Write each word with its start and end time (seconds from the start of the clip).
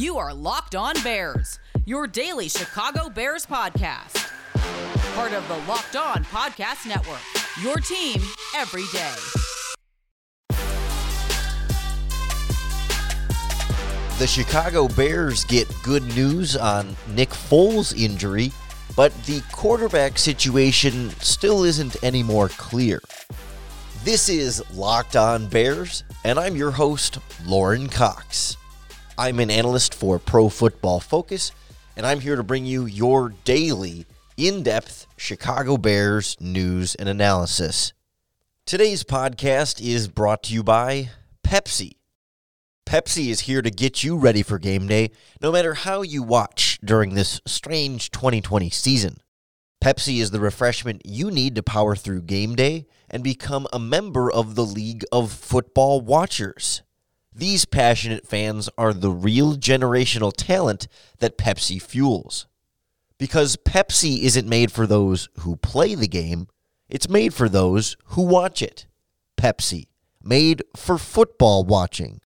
You 0.00 0.16
are 0.16 0.32
Locked 0.32 0.74
On 0.74 0.94
Bears, 1.02 1.58
your 1.84 2.06
daily 2.06 2.48
Chicago 2.48 3.10
Bears 3.10 3.44
podcast. 3.44 4.32
Part 5.14 5.34
of 5.34 5.46
the 5.46 5.58
Locked 5.70 5.94
On 5.94 6.24
Podcast 6.24 6.88
Network, 6.88 7.20
your 7.62 7.76
team 7.76 8.18
every 8.56 8.84
day. 8.94 9.14
The 14.18 14.26
Chicago 14.26 14.88
Bears 14.88 15.44
get 15.44 15.70
good 15.82 16.04
news 16.16 16.56
on 16.56 16.96
Nick 17.08 17.28
Foles' 17.28 17.94
injury, 17.94 18.52
but 18.96 19.12
the 19.24 19.42
quarterback 19.52 20.16
situation 20.16 21.10
still 21.20 21.62
isn't 21.64 22.02
any 22.02 22.22
more 22.22 22.48
clear. 22.48 23.02
This 24.04 24.30
is 24.30 24.64
Locked 24.72 25.16
On 25.16 25.46
Bears, 25.46 26.04
and 26.24 26.38
I'm 26.38 26.56
your 26.56 26.70
host, 26.70 27.18
Lorin 27.44 27.90
Cox. 27.90 28.56
I'm 29.20 29.38
an 29.38 29.50
analyst 29.50 29.92
for 29.92 30.18
Pro 30.18 30.48
Football 30.48 30.98
Focus, 30.98 31.52
and 31.94 32.06
I'm 32.06 32.20
here 32.20 32.36
to 32.36 32.42
bring 32.42 32.64
you 32.64 32.86
your 32.86 33.34
daily, 33.44 34.06
in 34.38 34.62
depth 34.62 35.06
Chicago 35.18 35.76
Bears 35.76 36.38
news 36.40 36.94
and 36.94 37.06
analysis. 37.06 37.92
Today's 38.64 39.04
podcast 39.04 39.78
is 39.78 40.08
brought 40.08 40.44
to 40.44 40.54
you 40.54 40.62
by 40.62 41.10
Pepsi. 41.46 41.96
Pepsi 42.86 43.28
is 43.28 43.40
here 43.40 43.60
to 43.60 43.70
get 43.70 44.02
you 44.02 44.16
ready 44.16 44.42
for 44.42 44.58
game 44.58 44.86
day, 44.86 45.10
no 45.42 45.52
matter 45.52 45.74
how 45.74 46.00
you 46.00 46.22
watch 46.22 46.78
during 46.82 47.12
this 47.12 47.42
strange 47.44 48.10
2020 48.12 48.70
season. 48.70 49.18
Pepsi 49.84 50.22
is 50.22 50.30
the 50.30 50.40
refreshment 50.40 51.02
you 51.04 51.30
need 51.30 51.56
to 51.56 51.62
power 51.62 51.94
through 51.94 52.22
game 52.22 52.54
day 52.54 52.86
and 53.10 53.22
become 53.22 53.66
a 53.70 53.78
member 53.78 54.32
of 54.32 54.54
the 54.54 54.64
League 54.64 55.04
of 55.12 55.30
Football 55.30 56.00
Watchers. 56.00 56.80
These 57.32 57.64
passionate 57.64 58.26
fans 58.26 58.68
are 58.76 58.92
the 58.92 59.10
real 59.10 59.56
generational 59.56 60.32
talent 60.36 60.88
that 61.18 61.38
Pepsi 61.38 61.80
fuels. 61.80 62.46
Because 63.18 63.56
Pepsi 63.56 64.22
isn't 64.22 64.48
made 64.48 64.72
for 64.72 64.86
those 64.86 65.28
who 65.40 65.56
play 65.56 65.94
the 65.94 66.08
game, 66.08 66.48
it's 66.88 67.08
made 67.08 67.32
for 67.32 67.48
those 67.48 67.96
who 68.06 68.22
watch 68.22 68.62
it. 68.62 68.86
Pepsi, 69.36 69.86
made 70.22 70.62
for 70.74 70.98
football 70.98 71.64
watching. 71.64 72.20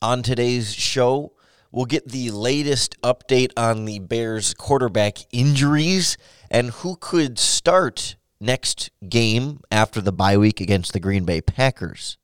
On 0.00 0.22
today's 0.22 0.72
show, 0.72 1.32
we'll 1.70 1.86
get 1.86 2.08
the 2.08 2.30
latest 2.30 3.00
update 3.02 3.50
on 3.56 3.84
the 3.86 3.98
Bears 3.98 4.54
quarterback 4.54 5.18
injuries 5.32 6.16
and 6.50 6.70
who 6.70 6.96
could 6.96 7.38
start 7.38 8.16
next 8.40 8.90
game 9.08 9.60
after 9.70 10.00
the 10.00 10.12
bye 10.12 10.36
week 10.36 10.60
against 10.60 10.92
the 10.92 11.00
Green 11.00 11.24
Bay 11.24 11.40
Packers. 11.40 12.18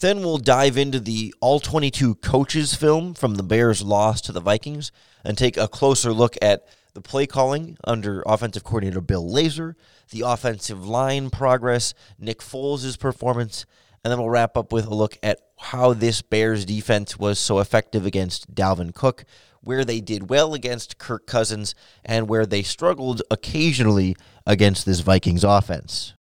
Then 0.00 0.20
we'll 0.20 0.38
dive 0.38 0.78
into 0.78 0.98
the 0.98 1.34
All 1.40 1.60
22 1.60 2.14
coaches 2.16 2.74
film 2.74 3.12
from 3.12 3.34
the 3.34 3.42
Bears' 3.42 3.82
loss 3.82 4.22
to 4.22 4.32
the 4.32 4.40
Vikings 4.40 4.90
and 5.26 5.36
take 5.36 5.58
a 5.58 5.68
closer 5.68 6.10
look 6.10 6.38
at 6.40 6.66
the 6.94 7.02
play 7.02 7.26
calling 7.26 7.76
under 7.84 8.22
offensive 8.24 8.64
coordinator 8.64 9.02
Bill 9.02 9.28
Lazor, 9.28 9.74
the 10.10 10.22
offensive 10.22 10.88
line 10.88 11.28
progress, 11.28 11.92
Nick 12.18 12.38
Foles' 12.38 12.98
performance, 12.98 13.66
and 14.02 14.10
then 14.10 14.18
we'll 14.18 14.30
wrap 14.30 14.56
up 14.56 14.72
with 14.72 14.86
a 14.86 14.94
look 14.94 15.18
at 15.22 15.38
how 15.58 15.92
this 15.92 16.22
Bears 16.22 16.64
defense 16.64 17.18
was 17.18 17.38
so 17.38 17.58
effective 17.58 18.06
against 18.06 18.54
Dalvin 18.54 18.94
Cook, 18.94 19.26
where 19.60 19.84
they 19.84 20.00
did 20.00 20.30
well 20.30 20.54
against 20.54 20.96
Kirk 20.96 21.26
Cousins, 21.26 21.74
and 22.02 22.26
where 22.26 22.46
they 22.46 22.62
struggled 22.62 23.20
occasionally 23.30 24.16
against 24.46 24.86
this 24.86 25.00
Vikings 25.00 25.44
offense. 25.44 26.14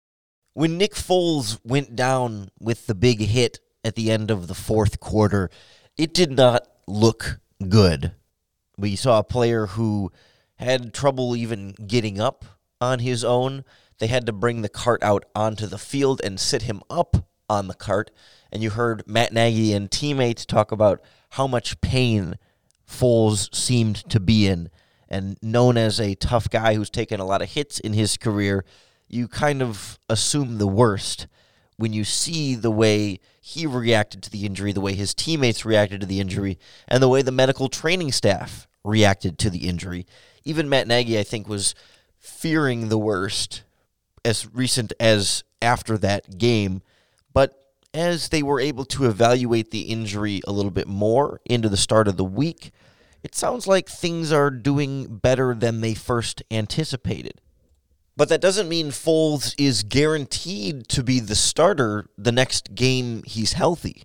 When 0.54 0.76
Nick 0.76 0.94
Foles 0.94 1.60
went 1.62 1.94
down 1.94 2.48
with 2.58 2.88
the 2.88 2.96
big 2.96 3.20
hit 3.20 3.60
at 3.88 3.96
the 3.96 4.10
end 4.10 4.30
of 4.30 4.46
the 4.46 4.54
fourth 4.54 5.00
quarter, 5.00 5.50
it 5.96 6.14
did 6.14 6.30
not 6.30 6.68
look 6.86 7.40
good. 7.68 8.12
We 8.76 8.94
saw 8.94 9.18
a 9.18 9.24
player 9.24 9.66
who 9.66 10.12
had 10.56 10.92
trouble 10.92 11.34
even 11.34 11.72
getting 11.86 12.20
up 12.20 12.44
on 12.80 13.00
his 13.00 13.24
own. 13.24 13.64
They 13.98 14.06
had 14.06 14.26
to 14.26 14.32
bring 14.32 14.62
the 14.62 14.68
cart 14.68 15.02
out 15.02 15.24
onto 15.34 15.66
the 15.66 15.78
field 15.78 16.20
and 16.22 16.38
sit 16.38 16.62
him 16.62 16.82
up 16.90 17.28
on 17.48 17.66
the 17.66 17.74
cart. 17.74 18.10
And 18.52 18.62
you 18.62 18.70
heard 18.70 19.02
Matt 19.06 19.32
Nagy 19.32 19.72
and 19.72 19.90
teammates 19.90 20.44
talk 20.44 20.70
about 20.70 21.02
how 21.30 21.46
much 21.46 21.80
pain 21.80 22.36
Foles 22.86 23.52
seemed 23.54 23.96
to 24.10 24.20
be 24.20 24.46
in. 24.46 24.70
And 25.08 25.38
known 25.40 25.78
as 25.78 25.98
a 25.98 26.14
tough 26.14 26.50
guy 26.50 26.74
who's 26.74 26.90
taken 26.90 27.20
a 27.20 27.24
lot 27.24 27.40
of 27.40 27.48
hits 27.48 27.80
in 27.80 27.94
his 27.94 28.18
career, 28.18 28.64
you 29.08 29.28
kind 29.28 29.62
of 29.62 29.98
assume 30.10 30.58
the 30.58 30.68
worst 30.68 31.26
when 31.78 31.92
you 31.92 32.04
see 32.04 32.54
the 32.54 32.70
way 32.70 33.20
he 33.40 33.66
reacted 33.66 34.22
to 34.24 34.30
the 34.30 34.44
injury, 34.44 34.72
the 34.72 34.80
way 34.80 34.92
his 34.94 35.14
teammates 35.14 35.64
reacted 35.64 36.00
to 36.02 36.06
the 36.06 36.20
injury, 36.20 36.58
and 36.86 37.02
the 37.02 37.08
way 37.08 37.22
the 37.22 37.32
medical 37.32 37.68
training 37.68 38.12
staff 38.12 38.68
reacted 38.84 39.38
to 39.38 39.48
the 39.48 39.68
injury. 39.68 40.04
Even 40.44 40.68
Matt 40.68 40.88
Nagy, 40.88 41.18
I 41.18 41.22
think, 41.22 41.48
was 41.48 41.74
fearing 42.18 42.88
the 42.88 42.98
worst 42.98 43.62
as 44.24 44.52
recent 44.52 44.92
as 44.98 45.44
after 45.62 45.96
that 45.98 46.36
game. 46.36 46.82
But 47.32 47.72
as 47.94 48.28
they 48.28 48.42
were 48.42 48.60
able 48.60 48.84
to 48.86 49.06
evaluate 49.06 49.70
the 49.70 49.82
injury 49.82 50.40
a 50.46 50.52
little 50.52 50.70
bit 50.70 50.88
more 50.88 51.40
into 51.44 51.68
the 51.68 51.76
start 51.76 52.08
of 52.08 52.16
the 52.16 52.24
week, 52.24 52.72
it 53.22 53.34
sounds 53.34 53.66
like 53.66 53.88
things 53.88 54.32
are 54.32 54.50
doing 54.50 55.16
better 55.16 55.54
than 55.54 55.80
they 55.80 55.94
first 55.94 56.42
anticipated. 56.50 57.40
But 58.18 58.30
that 58.30 58.40
doesn't 58.40 58.68
mean 58.68 58.88
Foles 58.88 59.54
is 59.56 59.84
guaranteed 59.84 60.88
to 60.88 61.04
be 61.04 61.20
the 61.20 61.36
starter 61.36 62.10
the 62.18 62.32
next 62.32 62.74
game 62.74 63.22
he's 63.24 63.52
healthy. 63.52 64.02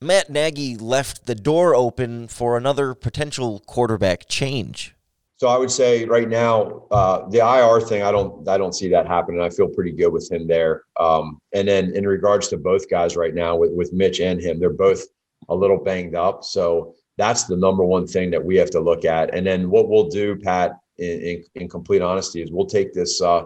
Matt 0.00 0.30
Nagy 0.30 0.76
left 0.76 1.26
the 1.26 1.34
door 1.34 1.74
open 1.74 2.28
for 2.28 2.56
another 2.56 2.94
potential 2.94 3.64
quarterback 3.66 4.28
change. 4.28 4.94
So 5.38 5.48
I 5.48 5.58
would 5.58 5.72
say 5.72 6.04
right 6.04 6.28
now, 6.28 6.84
uh, 6.92 7.28
the 7.28 7.38
IR 7.38 7.80
thing, 7.84 8.04
I 8.04 8.12
don't, 8.12 8.48
I 8.48 8.58
don't 8.58 8.76
see 8.76 8.88
that 8.90 9.08
happening. 9.08 9.40
I 9.40 9.50
feel 9.50 9.66
pretty 9.66 9.90
good 9.90 10.12
with 10.12 10.30
him 10.30 10.46
there. 10.46 10.84
Um, 11.00 11.40
and 11.52 11.66
then 11.66 11.96
in 11.96 12.06
regards 12.06 12.46
to 12.48 12.56
both 12.56 12.88
guys 12.88 13.16
right 13.16 13.34
now, 13.34 13.56
with 13.56 13.72
with 13.72 13.92
Mitch 13.92 14.20
and 14.20 14.40
him, 14.40 14.60
they're 14.60 14.70
both 14.70 15.02
a 15.48 15.54
little 15.54 15.78
banged 15.78 16.14
up. 16.14 16.44
So 16.44 16.94
that's 17.18 17.44
the 17.44 17.56
number 17.56 17.84
one 17.84 18.06
thing 18.06 18.30
that 18.30 18.44
we 18.44 18.54
have 18.54 18.70
to 18.70 18.80
look 18.80 19.04
at. 19.04 19.34
And 19.34 19.44
then 19.44 19.68
what 19.68 19.88
we'll 19.88 20.08
do, 20.08 20.36
Pat, 20.36 20.78
in, 20.98 21.20
in, 21.20 21.44
in 21.54 21.68
complete 21.68 22.02
honesty 22.02 22.42
is 22.42 22.50
we'll 22.50 22.66
take 22.66 22.92
this 22.92 23.20
uh, 23.20 23.44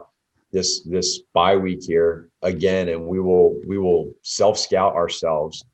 this 0.53 0.83
this 0.83 1.21
bye 1.33 1.56
week 1.56 1.83
here 1.83 2.28
again 2.43 2.88
and 2.88 3.06
we 3.06 3.21
will 3.21 3.61
we 3.66 3.78
will 3.78 4.12
self 4.22 4.59
scout 4.59 4.94
ourselves 4.94 5.65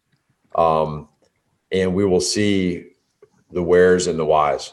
um, 0.54 1.09
and 1.72 1.94
we 1.94 2.04
will 2.04 2.20
see 2.20 2.92
the 3.53 3.62
wheres 3.62 4.06
and 4.06 4.19
the 4.19 4.25
whys. 4.25 4.72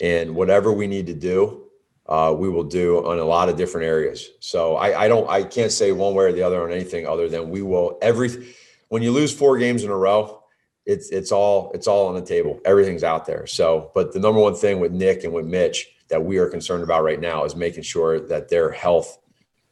And 0.00 0.34
whatever 0.34 0.72
we 0.72 0.86
need 0.86 1.06
to 1.06 1.14
do 1.14 1.58
uh, 2.06 2.34
we 2.36 2.48
will 2.48 2.64
do 2.64 3.06
on 3.06 3.18
a 3.18 3.24
lot 3.24 3.48
of 3.48 3.56
different 3.56 3.86
areas. 3.86 4.30
So 4.40 4.76
I, 4.76 5.04
I 5.04 5.08
don't 5.08 5.28
i 5.30 5.42
can't 5.42 5.72
say 5.72 5.92
one 5.92 6.14
way 6.14 6.24
or 6.24 6.32
the 6.32 6.42
other 6.42 6.62
on 6.62 6.72
anything 6.72 7.06
other 7.06 7.28
than 7.28 7.50
we 7.50 7.62
will 7.62 7.98
every 8.02 8.54
when 8.88 9.02
you 9.02 9.12
lose 9.12 9.32
four 9.32 9.56
games 9.58 9.84
in 9.84 9.90
a 9.90 9.96
row 9.96 10.42
it's 10.84 11.10
it's 11.10 11.30
all 11.30 11.70
it's 11.74 11.86
all 11.86 12.08
on 12.08 12.14
the 12.14 12.22
table. 12.22 12.60
Everything's 12.64 13.04
out 13.04 13.24
there. 13.26 13.46
So 13.46 13.90
but 13.94 14.12
the 14.12 14.18
number 14.18 14.40
one 14.40 14.54
thing 14.54 14.80
with 14.80 14.92
nick 14.92 15.24
and 15.24 15.32
with 15.32 15.46
mitch 15.46 15.88
that 16.12 16.22
we 16.22 16.36
are 16.36 16.46
concerned 16.46 16.84
about 16.84 17.02
right 17.02 17.20
now 17.20 17.42
is 17.44 17.56
making 17.56 17.82
sure 17.82 18.20
that 18.20 18.50
their 18.50 18.70
health 18.70 19.18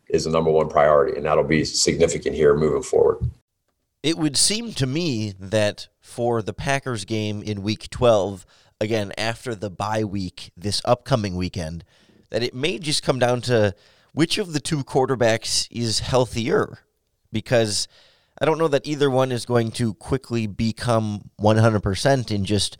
is 0.09 0.25
the 0.25 0.31
number 0.31 0.51
one 0.51 0.71
priority, 0.71 1.15
and 1.15 1.27
that'll 1.27 1.45
be 1.45 1.67
significant 1.67 2.35
here 2.35 2.57
moving 2.57 2.83
forward. 2.83 3.31
It 4.03 4.17
would 4.17 4.39
seem 4.39 4.73
to 4.73 4.87
me 4.87 5.35
that 5.39 5.89
for 6.01 6.41
the 6.41 6.55
Packers 6.55 7.05
game 7.05 7.43
in 7.43 7.63
week 7.63 7.91
12, 7.91 8.47
again, 8.81 9.13
after 9.19 9.55
the 9.55 9.69
bye 9.69 10.03
week 10.03 10.51
this 10.57 10.81
upcoming 10.87 11.37
weekend, 11.37 11.85
that 12.31 12.43
it 12.43 12.55
may 12.55 12.79
just 12.79 13.03
come 13.03 13.19
down 13.19 13.43
to 13.43 13.75
which 14.15 14.39
of 14.39 14.55
the 14.55 14.61
two 14.61 14.83
quarterbacks 14.83 15.69
is 15.71 15.99
healthier. 16.01 16.79
Because 17.31 17.87
I 18.41 18.47
don't 18.47 18.59
know 18.59 18.69
that 18.69 18.87
either 18.87 19.11
one 19.11 19.31
is 19.31 19.45
going 19.45 19.73
to 19.73 19.93
quickly 19.93 20.47
become 20.47 21.29
100% 21.39 22.31
in 22.31 22.47
just 22.47 22.79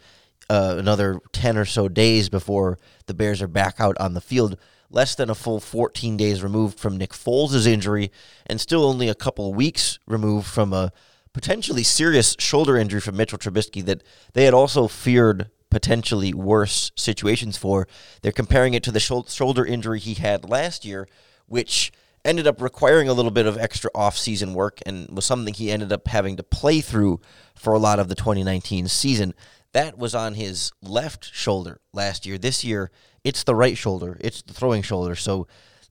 uh, 0.51 0.75
another 0.79 1.21
10 1.33 1.57
or 1.57 1.65
so 1.65 1.89
days 1.89 2.29
before 2.29 2.77
the 3.07 3.15
Bears 3.15 3.41
are 3.41 3.47
back 3.47 3.77
out 3.79 3.97
on 3.99 4.15
the 4.15 4.21
field. 4.21 4.59
Less 4.91 5.15
than 5.15 5.31
a 5.31 5.35
full 5.37 5.61
14 5.61 6.17
days 6.17 6.43
removed 6.43 6.81
from 6.81 6.97
Nick 6.97 7.13
Foles' 7.13 7.69
injury, 7.69 8.11
and 8.47 8.61
still 8.61 8.85
only 8.85 9.09
a 9.09 9.15
couple 9.15 9.55
weeks 9.55 10.01
removed 10.09 10.49
from 10.49 10.73
a 10.73 10.93
potentially 11.33 11.85
serious 11.85 12.35
shoulder 12.41 12.77
injury 12.77 13.01
from 13.01 13.17
Mitchell 13.17 13.39
Trubisky 13.39 13.85
that 13.85 14.03
they 14.33 14.45
had 14.45 14.53
also 14.53 14.89
feared 14.89 15.49
potentially 15.71 16.35
worse 16.35 16.91
situations 16.97 17.57
for. 17.57 17.87
They're 18.23 18.33
comparing 18.33 18.75
it 18.75 18.83
to 18.83 18.91
the 18.91 18.99
shoulder 18.99 19.65
injury 19.65 20.01
he 20.01 20.15
had 20.15 20.49
last 20.49 20.85
year, 20.85 21.07
which 21.47 21.93
ended 22.25 22.49
up 22.49 22.61
requiring 22.61 23.09
a 23.09 23.13
little 23.13 23.31
bit 23.31 23.47
of 23.47 23.57
extra 23.57 23.91
off-season 23.95 24.53
work 24.53 24.81
and 24.85 25.09
was 25.11 25.25
something 25.25 25.55
he 25.55 25.71
ended 25.71 25.93
up 25.93 26.09
having 26.09 26.37
to 26.37 26.43
play 26.43 26.81
through 26.81 27.21
for 27.55 27.73
a 27.73 27.79
lot 27.79 27.99
of 27.99 28.09
the 28.09 28.15
2019 28.15 28.89
season. 28.89 29.33
That 29.73 29.99
was 29.99 30.15
on 30.15 30.35
his 30.35 30.73
left 30.83 31.33
shoulder 31.33 31.81
last 31.93 32.27
year. 32.27 32.39
This 32.39 32.65
year, 32.65 32.91
it's 33.23 33.45
the 33.45 33.55
right 33.55 33.77
shoulder, 33.77 34.17
it's 34.21 34.43
the 34.43 34.55
throwing 34.55 34.83
shoulder. 34.83 35.15
So 35.15 35.47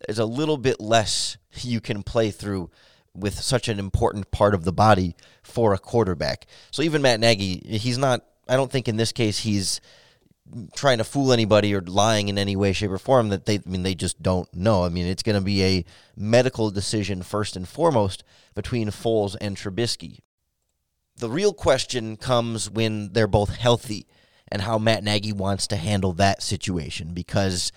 there's 0.06 0.20
a 0.20 0.26
little 0.26 0.58
bit 0.58 0.80
less 0.80 1.38
you 1.62 1.82
can 1.82 2.04
play 2.04 2.32
through 2.32 2.70
with 3.16 3.40
such 3.40 3.68
an 3.68 3.80
important 3.80 4.32
part 4.32 4.54
of 4.54 4.64
the 4.64 4.72
body 4.72 5.16
for 5.44 5.74
a 5.74 5.80
quarterback. 5.80 6.46
So 6.72 6.84
even 6.84 7.02
Matt 7.02 7.20
Nagy, 7.20 7.60
he's 7.66 7.98
not 7.98 8.24
I 8.48 8.56
don't 8.56 8.72
think 8.72 8.88
in 8.88 8.98
this 8.98 9.12
case 9.12 9.40
he's 9.40 9.80
trying 10.76 10.98
to 10.98 11.04
fool 11.04 11.32
anybody 11.32 11.74
or 11.74 11.82
lying 11.82 12.28
in 12.28 12.38
any 12.38 12.56
way, 12.56 12.74
shape, 12.74 12.92
or 12.92 12.98
form. 12.98 13.30
That 13.30 13.46
they, 13.46 13.56
I 13.56 13.62
mean, 13.66 13.84
they 13.84 13.96
just 13.96 14.22
don't 14.22 14.52
know. 14.54 14.84
I 14.84 14.90
mean, 14.90 15.06
it's 15.06 15.24
going 15.24 15.38
to 15.38 15.46
be 15.46 15.64
a 15.64 15.86
medical 16.18 16.72
decision 16.72 17.22
first 17.22 17.56
and 17.56 17.68
foremost 17.68 18.24
between 18.56 18.90
Foles 18.90 19.36
and 19.40 19.56
Trubisky. 19.56 20.20
The 21.20 21.30
real 21.30 21.52
question 21.52 22.16
comes 22.16 22.70
when 22.70 23.12
they're 23.12 23.28
both 23.28 23.58
healthy 23.58 24.08
and 24.50 24.62
how 24.62 24.78
Matt 24.78 25.04
Nagy 25.04 25.34
wants 25.34 25.68
to 25.68 25.76
handle 25.76 26.14
that 26.14 26.42
situation. 26.42 27.14
Because 27.14 27.74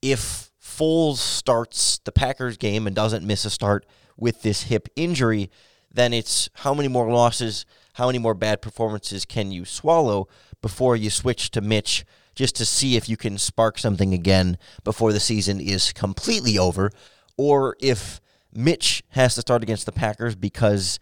if 0.00 0.50
Foles 0.58 1.18
starts 1.18 1.98
the 1.98 2.10
Packers 2.10 2.56
game 2.56 2.86
and 2.86 2.96
doesn't 2.96 3.26
miss 3.26 3.44
a 3.44 3.50
start 3.50 3.84
with 4.16 4.40
this 4.40 4.62
hip 4.62 4.88
injury, 4.96 5.50
then 5.92 6.14
it's 6.14 6.48
how 6.54 6.72
many 6.72 6.88
more 6.88 7.12
losses, 7.12 7.66
how 7.92 8.06
many 8.06 8.18
more 8.18 8.32
bad 8.32 8.62
performances 8.62 9.26
can 9.26 9.52
you 9.52 9.66
swallow 9.66 10.26
before 10.62 10.96
you 10.96 11.10
switch 11.10 11.50
to 11.50 11.60
Mitch 11.60 12.06
just 12.34 12.56
to 12.56 12.64
see 12.64 12.96
if 12.96 13.10
you 13.10 13.18
can 13.18 13.36
spark 13.36 13.78
something 13.78 14.14
again 14.14 14.56
before 14.84 15.12
the 15.12 15.20
season 15.20 15.60
is 15.60 15.92
completely 15.92 16.56
over, 16.56 16.90
or 17.36 17.76
if 17.78 18.22
Mitch 18.54 19.04
has 19.10 19.34
to 19.34 19.42
start 19.42 19.62
against 19.62 19.84
the 19.84 19.92
Packers 19.92 20.34
because 20.34 20.98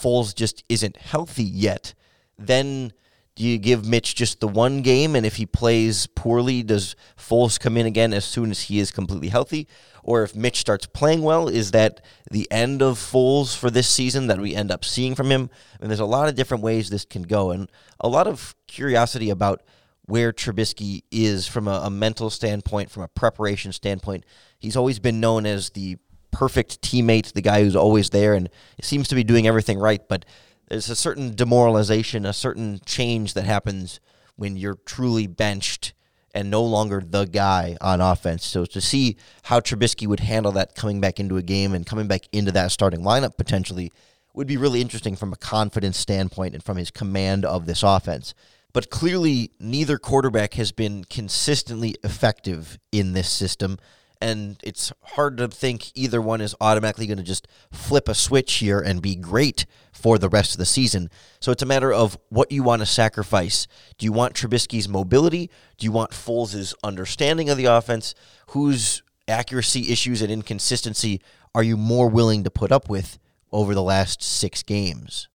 Foles 0.00 0.34
just 0.34 0.64
isn't 0.68 0.96
healthy 0.96 1.44
yet, 1.44 1.94
then 2.38 2.92
do 3.36 3.46
you 3.46 3.58
give 3.58 3.86
Mitch 3.86 4.14
just 4.14 4.40
the 4.40 4.48
one 4.48 4.82
game, 4.82 5.16
and 5.16 5.24
if 5.24 5.36
he 5.36 5.46
plays 5.46 6.06
poorly, 6.08 6.62
does 6.62 6.94
Foles 7.16 7.58
come 7.58 7.76
in 7.76 7.86
again 7.86 8.12
as 8.12 8.24
soon 8.24 8.50
as 8.50 8.62
he 8.62 8.78
is 8.80 8.90
completely 8.90 9.28
healthy? 9.28 9.66
Or 10.02 10.22
if 10.22 10.34
Mitch 10.34 10.58
starts 10.58 10.86
playing 10.86 11.22
well, 11.22 11.48
is 11.48 11.70
that 11.70 12.04
the 12.30 12.46
end 12.50 12.82
of 12.82 12.98
Foles 12.98 13.56
for 13.56 13.70
this 13.70 13.88
season 13.88 14.26
that 14.26 14.40
we 14.40 14.54
end 14.54 14.70
up 14.70 14.84
seeing 14.84 15.14
from 15.14 15.30
him? 15.30 15.48
I 15.78 15.82
mean, 15.82 15.88
there's 15.88 16.00
a 16.00 16.04
lot 16.04 16.28
of 16.28 16.34
different 16.34 16.62
ways 16.62 16.90
this 16.90 17.04
can 17.04 17.22
go, 17.22 17.50
and 17.50 17.70
a 17.98 18.08
lot 18.08 18.26
of 18.26 18.54
curiosity 18.66 19.30
about 19.30 19.62
where 20.02 20.32
Trubisky 20.32 21.04
is 21.10 21.46
from 21.46 21.68
a, 21.68 21.82
a 21.84 21.90
mental 21.90 22.30
standpoint, 22.30 22.90
from 22.90 23.04
a 23.04 23.08
preparation 23.08 23.72
standpoint. 23.72 24.24
He's 24.58 24.76
always 24.76 24.98
been 24.98 25.20
known 25.20 25.46
as 25.46 25.70
the 25.70 25.96
perfect 26.30 26.80
teammate, 26.82 27.32
the 27.32 27.42
guy 27.42 27.62
who's 27.62 27.76
always 27.76 28.10
there 28.10 28.34
and 28.34 28.48
seems 28.80 29.08
to 29.08 29.14
be 29.14 29.24
doing 29.24 29.46
everything 29.46 29.78
right. 29.78 30.00
But 30.08 30.24
there's 30.68 30.88
a 30.88 30.96
certain 30.96 31.34
demoralization, 31.34 32.24
a 32.24 32.32
certain 32.32 32.80
change 32.86 33.34
that 33.34 33.44
happens 33.44 34.00
when 34.36 34.56
you're 34.56 34.78
truly 34.86 35.26
benched 35.26 35.92
and 36.32 36.50
no 36.50 36.62
longer 36.62 37.02
the 37.04 37.24
guy 37.24 37.76
on 37.80 38.00
offense. 38.00 38.44
So 38.44 38.64
to 38.64 38.80
see 38.80 39.16
how 39.44 39.60
Trubisky 39.60 40.06
would 40.06 40.20
handle 40.20 40.52
that 40.52 40.74
coming 40.74 41.00
back 41.00 41.18
into 41.18 41.36
a 41.36 41.42
game 41.42 41.74
and 41.74 41.84
coming 41.84 42.06
back 42.06 42.22
into 42.32 42.52
that 42.52 42.70
starting 42.70 43.00
lineup 43.00 43.36
potentially 43.36 43.92
would 44.32 44.46
be 44.46 44.56
really 44.56 44.80
interesting 44.80 45.16
from 45.16 45.32
a 45.32 45.36
confidence 45.36 45.98
standpoint 45.98 46.54
and 46.54 46.62
from 46.62 46.76
his 46.76 46.90
command 46.90 47.44
of 47.44 47.66
this 47.66 47.82
offense. 47.82 48.32
But 48.72 48.90
clearly, 48.90 49.50
neither 49.58 49.98
quarterback 49.98 50.54
has 50.54 50.70
been 50.70 51.04
consistently 51.04 51.96
effective 52.04 52.78
in 52.92 53.12
this 53.12 53.28
system 53.28 53.78
and 54.20 54.58
it's 54.62 54.92
hard 55.02 55.38
to 55.38 55.48
think 55.48 55.90
either 55.94 56.20
one 56.20 56.40
is 56.40 56.54
automatically 56.60 57.06
going 57.06 57.18
to 57.18 57.24
just 57.24 57.48
flip 57.72 58.08
a 58.08 58.14
switch 58.14 58.54
here 58.54 58.78
and 58.78 59.00
be 59.00 59.14
great 59.14 59.64
for 59.92 60.18
the 60.18 60.28
rest 60.28 60.52
of 60.52 60.58
the 60.58 60.66
season. 60.66 61.08
So 61.40 61.52
it's 61.52 61.62
a 61.62 61.66
matter 61.66 61.92
of 61.92 62.18
what 62.28 62.52
you 62.52 62.62
want 62.62 62.80
to 62.80 62.86
sacrifice. 62.86 63.66
Do 63.96 64.04
you 64.04 64.12
want 64.12 64.34
Trubisky's 64.34 64.88
mobility? 64.88 65.50
Do 65.78 65.84
you 65.84 65.92
want 65.92 66.10
Foles' 66.10 66.74
understanding 66.84 67.48
of 67.48 67.56
the 67.56 67.64
offense? 67.64 68.14
Whose 68.48 69.02
accuracy 69.26 69.90
issues 69.90 70.20
and 70.20 70.30
inconsistency 70.30 71.20
are 71.54 71.62
you 71.62 71.76
more 71.76 72.08
willing 72.08 72.44
to 72.44 72.50
put 72.50 72.72
up 72.72 72.88
with 72.88 73.18
over 73.52 73.74
the 73.74 73.82
last 73.82 74.22
six 74.22 74.62
games? 74.62 75.28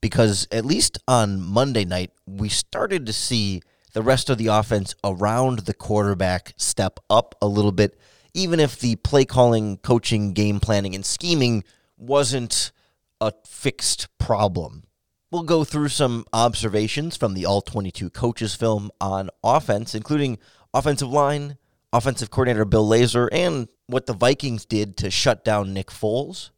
Because 0.00 0.48
at 0.50 0.64
least 0.64 0.98
on 1.06 1.40
Monday 1.40 1.84
night, 1.84 2.10
we 2.26 2.48
started 2.48 3.06
to 3.06 3.12
see 3.12 3.62
the 3.92 4.02
rest 4.02 4.28
of 4.28 4.36
the 4.36 4.48
offense 4.48 4.94
around 5.02 5.60
the 5.60 5.72
quarterback 5.72 6.52
step 6.56 7.00
up 7.08 7.34
a 7.40 7.46
little 7.46 7.72
bit 7.72 7.98
even 8.36 8.60
if 8.60 8.78
the 8.78 8.96
play 8.96 9.24
calling, 9.24 9.78
coaching, 9.78 10.34
game 10.34 10.60
planning, 10.60 10.94
and 10.94 11.06
scheming 11.06 11.64
wasn't 11.96 12.70
a 13.18 13.32
fixed 13.46 14.08
problem. 14.18 14.84
We'll 15.30 15.42
go 15.42 15.64
through 15.64 15.88
some 15.88 16.26
observations 16.34 17.16
from 17.16 17.32
the 17.32 17.46
All 17.46 17.62
22 17.62 18.10
Coaches 18.10 18.54
film 18.54 18.90
on 19.00 19.30
offense, 19.42 19.94
including 19.94 20.38
offensive 20.74 21.08
line, 21.08 21.56
offensive 21.94 22.30
coordinator 22.30 22.66
Bill 22.66 22.86
Lazor, 22.86 23.28
and 23.32 23.68
what 23.86 24.04
the 24.04 24.12
Vikings 24.12 24.66
did 24.66 24.98
to 24.98 25.10
shut 25.10 25.42
down 25.42 25.72
Nick 25.72 25.88
Foles. 25.88 26.50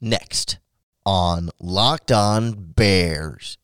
Next 0.00 0.58
on 1.04 1.50
Locked 1.60 2.12
On 2.12 2.52
Bears. 2.52 3.58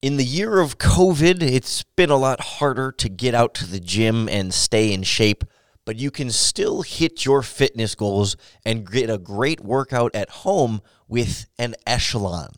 In 0.00 0.16
the 0.16 0.24
year 0.24 0.58
of 0.58 0.78
COVID, 0.78 1.40
it's 1.40 1.84
been 1.94 2.10
a 2.10 2.16
lot 2.16 2.40
harder 2.40 2.90
to 2.90 3.08
get 3.08 3.34
out 3.34 3.54
to 3.54 3.66
the 3.66 3.78
gym 3.78 4.28
and 4.28 4.52
stay 4.52 4.92
in 4.92 5.04
shape 5.04 5.44
but 5.84 5.96
you 5.96 6.10
can 6.10 6.30
still 6.30 6.82
hit 6.82 7.24
your 7.24 7.42
fitness 7.42 7.94
goals 7.94 8.36
and 8.64 8.90
get 8.90 9.10
a 9.10 9.18
great 9.18 9.60
workout 9.60 10.14
at 10.14 10.30
home 10.30 10.80
with 11.08 11.46
an 11.58 11.74
Echelon. 11.86 12.50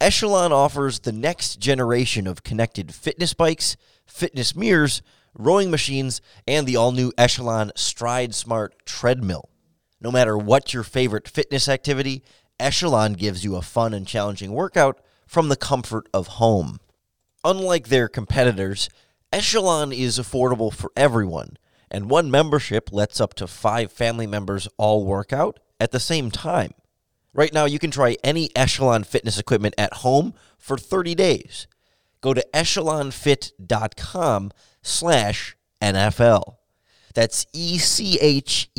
Echelon 0.00 0.52
offers 0.52 1.00
the 1.00 1.12
next 1.12 1.58
generation 1.58 2.26
of 2.26 2.42
connected 2.42 2.94
fitness 2.94 3.32
bikes, 3.32 3.76
fitness 4.04 4.54
mirrors, 4.54 5.00
rowing 5.34 5.70
machines, 5.70 6.20
and 6.46 6.66
the 6.66 6.76
all 6.76 6.92
new 6.92 7.12
Echelon 7.16 7.72
Stride 7.76 8.34
Smart 8.34 8.74
treadmill. 8.84 9.48
No 10.00 10.10
matter 10.10 10.36
what 10.36 10.74
your 10.74 10.82
favorite 10.82 11.26
fitness 11.26 11.68
activity, 11.68 12.22
Echelon 12.60 13.14
gives 13.14 13.44
you 13.44 13.56
a 13.56 13.62
fun 13.62 13.94
and 13.94 14.06
challenging 14.06 14.52
workout 14.52 15.00
from 15.26 15.48
the 15.48 15.56
comfort 15.56 16.08
of 16.12 16.26
home. 16.26 16.78
Unlike 17.42 17.88
their 17.88 18.08
competitors, 18.08 18.88
Echelon 19.32 19.92
is 19.92 20.18
affordable 20.18 20.72
for 20.72 20.90
everyone 20.96 21.56
and 21.90 22.10
one 22.10 22.30
membership 22.30 22.90
lets 22.92 23.20
up 23.20 23.34
to 23.34 23.46
five 23.46 23.92
family 23.92 24.26
members 24.26 24.66
all 24.76 25.04
work 25.04 25.32
out 25.32 25.60
at 25.78 25.92
the 25.92 26.00
same 26.00 26.30
time. 26.30 26.72
Right 27.32 27.52
now, 27.52 27.66
you 27.66 27.78
can 27.78 27.90
try 27.90 28.16
any 28.24 28.48
Echelon 28.56 29.04
fitness 29.04 29.38
equipment 29.38 29.74
at 29.76 29.92
home 29.94 30.32
for 30.58 30.78
30 30.78 31.14
days. 31.14 31.66
Go 32.20 32.34
to 32.34 32.44
echelonfit.com 32.54 34.52
slash 34.82 35.56
NFL. 35.82 36.56
That's 37.14 37.46
E-C-H-E-L-O-N, 37.52 38.70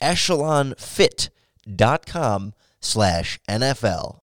echelonfit.com 0.00 2.54
slash 2.80 3.40
NFL. 3.48 4.20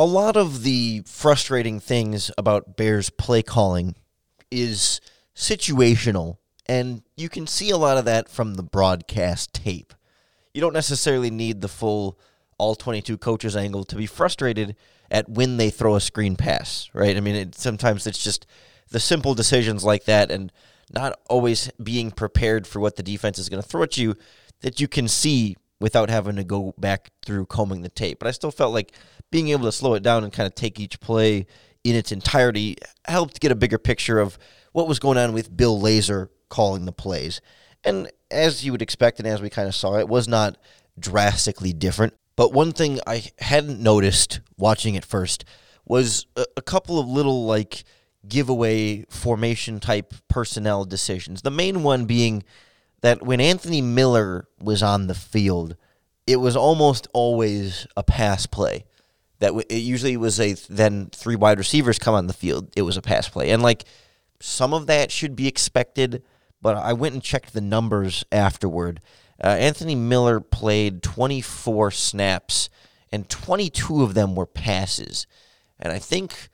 A 0.00 0.06
lot 0.06 0.34
of 0.34 0.62
the 0.62 1.02
frustrating 1.04 1.78
things 1.78 2.30
about 2.38 2.74
Bears 2.74 3.10
play 3.10 3.42
calling 3.42 3.96
is 4.50 4.98
situational, 5.36 6.38
and 6.64 7.02
you 7.18 7.28
can 7.28 7.46
see 7.46 7.68
a 7.68 7.76
lot 7.76 7.98
of 7.98 8.06
that 8.06 8.26
from 8.26 8.54
the 8.54 8.62
broadcast 8.62 9.52
tape. 9.52 9.92
You 10.54 10.62
don't 10.62 10.72
necessarily 10.72 11.30
need 11.30 11.60
the 11.60 11.68
full 11.68 12.18
all 12.56 12.74
22 12.74 13.18
coaches 13.18 13.54
angle 13.54 13.84
to 13.84 13.94
be 13.94 14.06
frustrated 14.06 14.74
at 15.10 15.28
when 15.28 15.58
they 15.58 15.68
throw 15.68 15.96
a 15.96 16.00
screen 16.00 16.34
pass, 16.34 16.88
right? 16.94 17.14
I 17.14 17.20
mean, 17.20 17.34
it, 17.34 17.54
sometimes 17.54 18.06
it's 18.06 18.24
just 18.24 18.46
the 18.88 19.00
simple 19.00 19.34
decisions 19.34 19.84
like 19.84 20.04
that 20.04 20.30
and 20.30 20.50
not 20.90 21.20
always 21.28 21.70
being 21.82 22.10
prepared 22.10 22.66
for 22.66 22.80
what 22.80 22.96
the 22.96 23.02
defense 23.02 23.38
is 23.38 23.50
going 23.50 23.62
to 23.62 23.68
throw 23.68 23.82
at 23.82 23.98
you 23.98 24.16
that 24.62 24.80
you 24.80 24.88
can 24.88 25.08
see 25.08 25.58
without 25.80 26.10
having 26.10 26.36
to 26.36 26.44
go 26.44 26.74
back 26.78 27.10
through 27.24 27.46
combing 27.46 27.82
the 27.82 27.88
tape. 27.88 28.18
But 28.18 28.28
I 28.28 28.32
still 28.32 28.50
felt 28.50 28.74
like 28.74 28.92
being 29.30 29.48
able 29.48 29.64
to 29.64 29.72
slow 29.72 29.94
it 29.94 30.02
down 30.02 30.24
and 30.24 30.32
kind 30.32 30.46
of 30.46 30.54
take 30.54 30.78
each 30.78 31.00
play 31.00 31.46
in 31.82 31.96
its 31.96 32.12
entirety 32.12 32.76
helped 33.06 33.40
get 33.40 33.52
a 33.52 33.54
bigger 33.54 33.78
picture 33.78 34.18
of 34.18 34.38
what 34.72 34.86
was 34.86 34.98
going 34.98 35.16
on 35.18 35.32
with 35.32 35.56
Bill 35.56 35.80
Lazor 35.80 36.28
calling 36.48 36.84
the 36.84 36.92
plays. 36.92 37.40
And 37.82 38.10
as 38.30 38.64
you 38.64 38.72
would 38.72 38.82
expect, 38.82 39.18
and 39.18 39.26
as 39.26 39.40
we 39.40 39.48
kind 39.48 39.66
of 39.66 39.74
saw, 39.74 39.96
it 39.96 40.08
was 40.08 40.28
not 40.28 40.58
drastically 40.98 41.72
different. 41.72 42.14
But 42.36 42.52
one 42.52 42.72
thing 42.72 43.00
I 43.06 43.24
hadn't 43.38 43.80
noticed 43.80 44.40
watching 44.58 44.94
it 44.94 45.04
first 45.04 45.44
was 45.86 46.26
a, 46.36 46.44
a 46.58 46.62
couple 46.62 46.98
of 46.98 47.08
little 47.08 47.46
like 47.46 47.84
giveaway 48.28 49.04
formation 49.08 49.80
type 49.80 50.14
personnel 50.28 50.84
decisions. 50.84 51.42
The 51.42 51.50
main 51.50 51.82
one 51.82 52.04
being 52.04 52.44
that 53.02 53.22
when 53.22 53.40
Anthony 53.40 53.80
Miller 53.80 54.48
was 54.60 54.82
on 54.82 55.06
the 55.06 55.14
field, 55.14 55.76
it 56.26 56.36
was 56.36 56.56
almost 56.56 57.08
always 57.12 57.86
a 57.96 58.02
pass 58.02 58.46
play. 58.46 58.84
That 59.38 59.54
it 59.70 59.78
usually 59.78 60.16
was 60.16 60.38
a 60.38 60.52
then 60.68 61.08
three 61.12 61.36
wide 61.36 61.58
receivers 61.58 61.98
come 61.98 62.14
on 62.14 62.26
the 62.26 62.32
field. 62.34 62.72
It 62.76 62.82
was 62.82 62.96
a 62.96 63.02
pass 63.02 63.28
play, 63.28 63.50
and 63.50 63.62
like 63.62 63.84
some 64.38 64.74
of 64.74 64.86
that 64.86 65.10
should 65.10 65.34
be 65.34 65.48
expected. 65.48 66.22
But 66.62 66.76
I 66.76 66.92
went 66.92 67.14
and 67.14 67.22
checked 67.22 67.54
the 67.54 67.62
numbers 67.62 68.22
afterward. 68.30 69.00
Uh, 69.42 69.48
Anthony 69.48 69.94
Miller 69.94 70.40
played 70.40 71.02
24 71.02 71.90
snaps, 71.90 72.68
and 73.10 73.30
22 73.30 74.02
of 74.02 74.12
them 74.12 74.34
were 74.34 74.44
passes, 74.44 75.26
and 75.78 75.90
I 75.90 75.98
think 75.98 76.50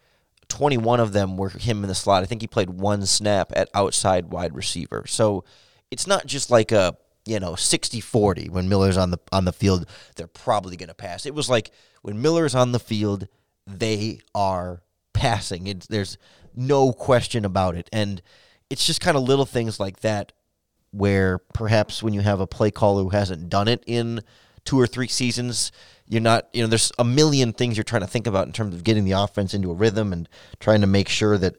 21 0.48 1.00
of 1.00 1.12
them 1.12 1.36
were 1.36 1.48
him 1.48 1.82
in 1.82 1.88
the 1.88 1.94
slot. 1.94 2.22
I 2.22 2.26
think 2.26 2.40
he 2.40 2.46
played 2.46 2.70
one 2.70 3.04
snap 3.04 3.52
at 3.56 3.68
outside 3.74 4.26
wide 4.26 4.54
receiver. 4.54 5.04
So 5.08 5.44
it's 5.90 6.06
not 6.06 6.26
just 6.26 6.50
like 6.50 6.72
a 6.72 6.96
you 7.24 7.40
know 7.40 7.52
60-40 7.52 8.50
when 8.50 8.68
Miller's 8.68 8.96
on 8.96 9.10
the 9.10 9.18
on 9.32 9.44
the 9.44 9.52
field, 9.52 9.86
they're 10.14 10.26
probably 10.26 10.76
going 10.76 10.88
to 10.88 10.94
pass. 10.94 11.26
It 11.26 11.34
was 11.34 11.50
like 11.50 11.70
when 12.02 12.22
Miller's 12.22 12.54
on 12.54 12.72
the 12.72 12.78
field, 12.78 13.28
they 13.66 14.20
are 14.34 14.82
passing. 15.12 15.66
It's, 15.66 15.86
there's 15.86 16.18
no 16.54 16.92
question 16.92 17.44
about 17.44 17.76
it, 17.76 17.88
and 17.92 18.22
it's 18.70 18.86
just 18.86 19.00
kind 19.00 19.16
of 19.16 19.22
little 19.22 19.46
things 19.46 19.78
like 19.80 20.00
that 20.00 20.32
where 20.90 21.38
perhaps 21.38 22.02
when 22.02 22.14
you 22.14 22.20
have 22.20 22.40
a 22.40 22.46
play 22.46 22.70
caller 22.70 23.02
who 23.02 23.10
hasn't 23.10 23.48
done 23.48 23.68
it 23.68 23.82
in 23.86 24.22
two 24.64 24.80
or 24.80 24.86
three 24.86 25.08
seasons, 25.08 25.70
you're 26.06 26.22
not, 26.22 26.48
you 26.52 26.62
know, 26.62 26.68
there's 26.68 26.92
a 26.98 27.04
million 27.04 27.52
things 27.52 27.76
you're 27.76 27.84
trying 27.84 28.02
to 28.02 28.08
think 28.08 28.26
about 28.26 28.46
in 28.46 28.52
terms 28.52 28.74
of 28.74 28.84
getting 28.84 29.04
the 29.04 29.12
offense 29.12 29.54
into 29.54 29.70
a 29.70 29.74
rhythm 29.74 30.12
and 30.12 30.28
trying 30.60 30.80
to 30.80 30.86
make 30.86 31.08
sure 31.08 31.36
that 31.38 31.56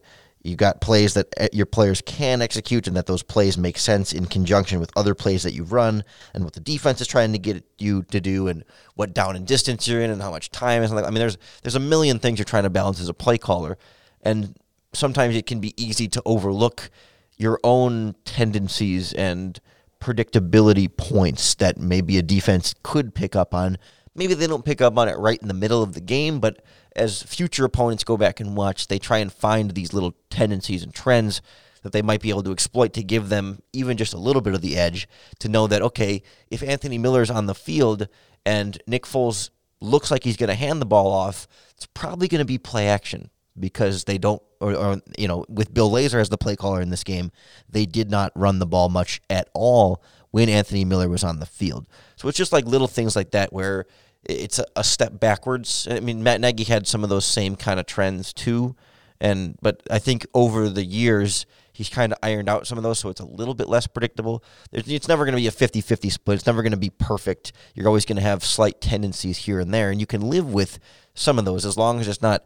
you 0.47 0.55
got 0.55 0.81
plays 0.81 1.13
that 1.13 1.27
eh, 1.37 1.47
your 1.51 1.65
players 1.65 2.01
can 2.01 2.41
execute 2.41 2.87
and 2.87 2.95
that 2.95 3.05
those 3.05 3.23
plays 3.23 3.57
make 3.57 3.77
sense 3.77 4.13
in 4.13 4.25
conjunction 4.25 4.79
with 4.79 4.91
other 4.95 5.13
plays 5.13 5.43
that 5.43 5.53
you've 5.53 5.73
run 5.73 6.03
and 6.33 6.43
what 6.43 6.53
the 6.53 6.59
defense 6.59 7.01
is 7.01 7.07
trying 7.07 7.31
to 7.33 7.37
get 7.37 7.63
you 7.77 8.03
to 8.03 8.21
do 8.21 8.47
and 8.47 8.63
what 8.95 9.13
down 9.13 9.35
and 9.35 9.45
distance 9.45 9.87
you're 9.87 10.01
in 10.01 10.09
and 10.09 10.21
how 10.21 10.31
much 10.31 10.49
time 10.51 10.83
is. 10.83 10.91
Like 10.91 11.05
I 11.05 11.09
mean, 11.09 11.19
there's 11.19 11.37
there's 11.63 11.75
a 11.75 11.79
million 11.79 12.19
things 12.19 12.39
you're 12.39 12.45
trying 12.45 12.63
to 12.63 12.69
balance 12.69 12.99
as 12.99 13.09
a 13.09 13.13
play 13.13 13.37
caller, 13.37 13.77
and 14.21 14.55
sometimes 14.93 15.35
it 15.35 15.45
can 15.45 15.59
be 15.59 15.73
easy 15.81 16.07
to 16.07 16.21
overlook 16.25 16.89
your 17.37 17.59
own 17.63 18.15
tendencies 18.25 19.13
and 19.13 19.59
predictability 19.99 20.95
points 20.95 21.55
that 21.55 21.77
maybe 21.77 22.17
a 22.17 22.21
defense 22.21 22.73
could 22.83 23.13
pick 23.13 23.35
up 23.35 23.53
on. 23.53 23.77
Maybe 24.15 24.33
they 24.33 24.47
don't 24.47 24.65
pick 24.65 24.81
up 24.81 24.97
on 24.97 25.09
it 25.09 25.17
right 25.17 25.39
in 25.41 25.47
the 25.47 25.53
middle 25.53 25.83
of 25.83 25.93
the 25.93 26.01
game, 26.01 26.39
but 26.39 26.63
as 26.97 27.23
future 27.23 27.65
opponents 27.65 28.03
go 28.03 28.17
back 28.17 28.39
and 28.39 28.57
watch, 28.57 28.87
they 28.87 28.99
try 28.99 29.19
and 29.19 29.31
find 29.31 29.71
these 29.71 29.93
little 29.93 30.13
tendencies 30.29 30.83
and 30.83 30.93
trends 30.93 31.41
that 31.83 31.91
they 31.91 32.01
might 32.01 32.21
be 32.21 32.29
able 32.29 32.43
to 32.43 32.51
exploit 32.51 32.93
to 32.93 33.03
give 33.03 33.29
them 33.29 33.61
even 33.71 33.97
just 33.97 34.13
a 34.13 34.17
little 34.17 34.41
bit 34.41 34.53
of 34.53 34.61
the 34.61 34.77
edge 34.77 35.07
to 35.39 35.47
know 35.47 35.67
that, 35.67 35.81
okay, 35.81 36.23
if 36.49 36.63
Anthony 36.63 36.97
Miller's 36.97 37.29
on 37.29 37.45
the 37.45 37.55
field 37.55 38.07
and 38.45 38.81
Nick 38.87 39.05
Foles 39.05 39.51
looks 39.79 40.09
like 40.09 40.23
he's 40.23 40.37
going 40.37 40.49
to 40.49 40.55
hand 40.55 40.81
the 40.81 40.85
ball 40.85 41.11
off, 41.11 41.47
it's 41.75 41.85
probably 41.85 42.27
going 42.27 42.39
to 42.39 42.45
be 42.45 42.57
play 42.57 42.87
action 42.87 43.29
because 43.59 44.03
they 44.05 44.17
don't, 44.17 44.41
or, 44.59 44.73
or, 44.73 45.01
you 45.17 45.27
know, 45.27 45.45
with 45.47 45.73
Bill 45.73 45.89
Lazor 45.89 46.19
as 46.19 46.29
the 46.29 46.37
play 46.37 46.55
caller 46.55 46.81
in 46.81 46.89
this 46.89 47.03
game, 47.03 47.31
they 47.69 47.85
did 47.85 48.09
not 48.09 48.31
run 48.35 48.59
the 48.59 48.65
ball 48.65 48.89
much 48.89 49.21
at 49.29 49.49
all 49.53 50.03
when 50.31 50.49
Anthony 50.49 50.83
Miller 50.83 51.09
was 51.09 51.23
on 51.23 51.39
the 51.39 51.45
field. 51.45 51.85
So 52.15 52.27
it's 52.27 52.37
just 52.37 52.51
like 52.51 52.65
little 52.65 52.87
things 52.87 53.15
like 53.15 53.31
that 53.31 53.53
where 53.53 53.85
it's 54.27 54.59
a, 54.59 54.65
a 54.75 54.83
step 54.83 55.19
backwards. 55.19 55.87
I 55.89 55.99
mean, 55.99 56.23
Matt 56.23 56.41
Nagy 56.41 56.63
had 56.63 56.87
some 56.87 57.03
of 57.03 57.09
those 57.09 57.25
same 57.25 57.55
kind 57.55 57.79
of 57.79 57.85
trends 57.85 58.33
too, 58.33 58.75
and 59.19 59.57
but 59.61 59.83
I 59.89 59.99
think 59.99 60.25
over 60.33 60.69
the 60.69 60.83
years 60.85 61.45
he's 61.77 61.89
kind 61.89 62.11
of 62.11 62.17
ironed 62.23 62.49
out 62.49 62.65
some 62.65 62.77
of 62.77 62.83
those, 62.83 62.97
so 62.99 63.09
it's 63.09 63.21
a 63.21 63.25
little 63.25 63.53
bit 63.53 63.69
less 63.69 63.85
predictable. 63.85 64.43
it's 64.71 65.07
never 65.07 65.25
going 65.25 65.35
to 65.35 65.41
be 65.41 65.47
a 65.47 65.51
50-50 65.51 66.11
split. 66.11 66.35
It's 66.37 66.47
never 66.47 66.63
going 66.63 66.71
to 66.71 66.77
be 66.77 66.89
perfect. 66.89 67.51
You're 67.75 67.87
always 67.87 68.03
going 68.03 68.15
to 68.15 68.23
have 68.23 68.43
slight 68.43 68.81
tendencies 68.81 69.37
here 69.37 69.59
and 69.59 69.71
there, 69.71 69.91
and 69.91 69.99
you 69.99 70.07
can 70.07 70.21
live 70.21 70.51
with 70.51 70.79
some 71.13 71.37
of 71.37 71.45
those 71.45 71.65
as 71.65 71.77
long 71.77 71.99
as 71.99 72.07
it's 72.07 72.21
not 72.21 72.43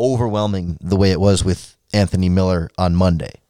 overwhelming 0.00 0.78
the 0.80 0.96
way 0.96 1.12
it 1.12 1.20
was 1.20 1.44
with 1.44 1.76
Anthony 1.92 2.28
Miller 2.28 2.70
on 2.76 2.96
Monday. 2.96 3.40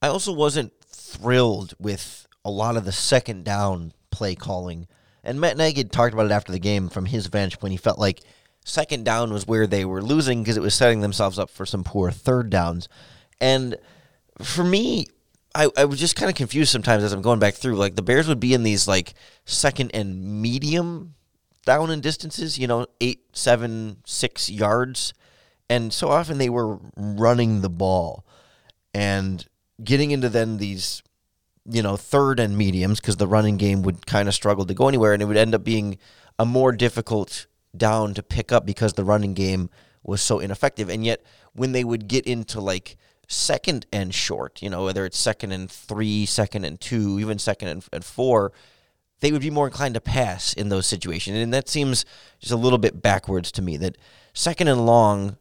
I 0.00 0.06
also 0.06 0.32
wasn't 0.32 0.72
thrilled 0.88 1.74
with 1.80 2.26
a 2.44 2.50
lot 2.50 2.76
of 2.76 2.84
the 2.84 2.92
second 2.92 3.44
down 3.44 3.92
play 4.10 4.36
calling. 4.36 4.86
And 5.26 5.40
Matt 5.40 5.56
Nagy 5.56 5.80
had 5.80 5.92
talked 5.92 6.14
about 6.14 6.26
it 6.26 6.32
after 6.32 6.52
the 6.52 6.58
game 6.58 6.88
from 6.88 7.06
his 7.06 7.26
vantage 7.26 7.58
point. 7.58 7.72
he 7.72 7.76
felt 7.76 7.98
like 7.98 8.22
second 8.64 9.04
down 9.04 9.32
was 9.32 9.46
where 9.46 9.66
they 9.66 9.84
were 9.84 10.02
losing 10.02 10.42
because 10.42 10.56
it 10.56 10.62
was 10.62 10.74
setting 10.74 11.00
themselves 11.00 11.38
up 11.38 11.50
for 11.50 11.66
some 11.66 11.84
poor 11.84 12.10
third 12.10 12.48
downs. 12.48 12.88
And 13.40 13.76
for 14.40 14.64
me, 14.64 15.06
I, 15.54 15.68
I 15.76 15.84
was 15.84 16.00
just 16.00 16.16
kind 16.16 16.30
of 16.30 16.36
confused 16.36 16.72
sometimes 16.72 17.04
as 17.04 17.12
I'm 17.12 17.22
going 17.22 17.38
back 17.38 17.54
through. 17.54 17.76
Like 17.76 17.96
the 17.96 18.02
Bears 18.02 18.28
would 18.28 18.40
be 18.40 18.54
in 18.54 18.62
these 18.62 18.88
like 18.88 19.14
second 19.44 19.90
and 19.92 20.40
medium 20.40 21.14
down 21.66 21.90
in 21.90 22.00
distances, 22.00 22.58
you 22.58 22.66
know, 22.66 22.86
eight, 23.00 23.20
seven, 23.32 23.98
six 24.06 24.48
yards 24.48 25.12
and 25.68 25.92
so 25.92 26.08
often 26.08 26.38
they 26.38 26.48
were 26.48 26.78
running 26.96 27.60
the 27.60 27.70
ball 27.70 28.24
and 28.94 29.46
getting 29.82 30.10
into 30.10 30.28
then 30.28 30.58
these 30.58 31.02
you 31.68 31.82
know 31.82 31.96
third 31.96 32.40
and 32.40 32.56
mediums 32.56 33.00
because 33.00 33.16
the 33.16 33.26
running 33.26 33.56
game 33.56 33.82
would 33.82 34.06
kind 34.06 34.28
of 34.28 34.34
struggle 34.34 34.64
to 34.64 34.74
go 34.74 34.88
anywhere 34.88 35.12
and 35.12 35.22
it 35.22 35.26
would 35.26 35.36
end 35.36 35.54
up 35.54 35.64
being 35.64 35.98
a 36.38 36.44
more 36.44 36.72
difficult 36.72 37.46
down 37.76 38.14
to 38.14 38.22
pick 38.22 38.52
up 38.52 38.64
because 38.64 38.94
the 38.94 39.04
running 39.04 39.34
game 39.34 39.68
was 40.02 40.22
so 40.22 40.38
ineffective 40.38 40.88
and 40.88 41.04
yet 41.04 41.22
when 41.52 41.72
they 41.72 41.84
would 41.84 42.08
get 42.08 42.26
into 42.26 42.60
like 42.60 42.96
second 43.28 43.86
and 43.92 44.14
short 44.14 44.62
you 44.62 44.70
know 44.70 44.84
whether 44.84 45.04
it's 45.04 45.18
second 45.18 45.50
and 45.50 45.70
three 45.70 46.24
second 46.24 46.64
and 46.64 46.80
two 46.80 47.18
even 47.18 47.38
second 47.38 47.68
and, 47.68 47.84
and 47.92 48.04
four 48.04 48.52
they 49.20 49.32
would 49.32 49.40
be 49.42 49.50
more 49.50 49.66
inclined 49.66 49.94
to 49.94 50.00
pass 50.00 50.52
in 50.52 50.68
those 50.68 50.86
situations 50.86 51.36
and 51.36 51.52
that 51.52 51.68
seems 51.68 52.04
just 52.38 52.52
a 52.52 52.56
little 52.56 52.78
bit 52.78 53.02
backwards 53.02 53.50
to 53.50 53.62
me 53.62 53.76
that 53.76 53.96
second 54.32 54.68
and 54.68 54.86
long 54.86 55.36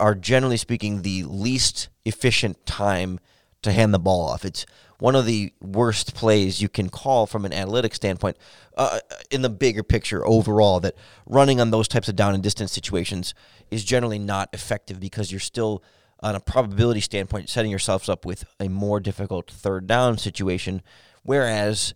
are 0.00 0.16
generally 0.16 0.56
speaking 0.56 1.02
the 1.02 1.22
least 1.22 1.88
efficient 2.04 2.66
time 2.66 3.20
to 3.62 3.70
hand 3.70 3.94
the 3.94 3.98
ball 3.98 4.28
off. 4.28 4.44
It's 4.44 4.66
one 5.02 5.16
of 5.16 5.26
the 5.26 5.52
worst 5.60 6.14
plays 6.14 6.62
you 6.62 6.68
can 6.68 6.88
call 6.88 7.26
from 7.26 7.44
an 7.44 7.52
analytic 7.52 7.92
standpoint 7.92 8.36
uh, 8.76 9.00
in 9.32 9.42
the 9.42 9.50
bigger 9.50 9.82
picture 9.82 10.24
overall 10.24 10.78
that 10.78 10.94
running 11.26 11.60
on 11.60 11.72
those 11.72 11.88
types 11.88 12.08
of 12.08 12.14
down 12.14 12.34
and 12.34 12.42
distance 12.42 12.70
situations 12.70 13.34
is 13.68 13.82
generally 13.82 14.20
not 14.20 14.48
effective 14.52 15.00
because 15.00 15.32
you're 15.32 15.40
still 15.40 15.82
on 16.20 16.36
a 16.36 16.40
probability 16.40 17.00
standpoint 17.00 17.48
setting 17.48 17.68
yourselves 17.68 18.08
up 18.08 18.24
with 18.24 18.44
a 18.60 18.68
more 18.68 19.00
difficult 19.00 19.50
third 19.50 19.88
down 19.88 20.18
situation. 20.18 20.80
Whereas 21.24 21.94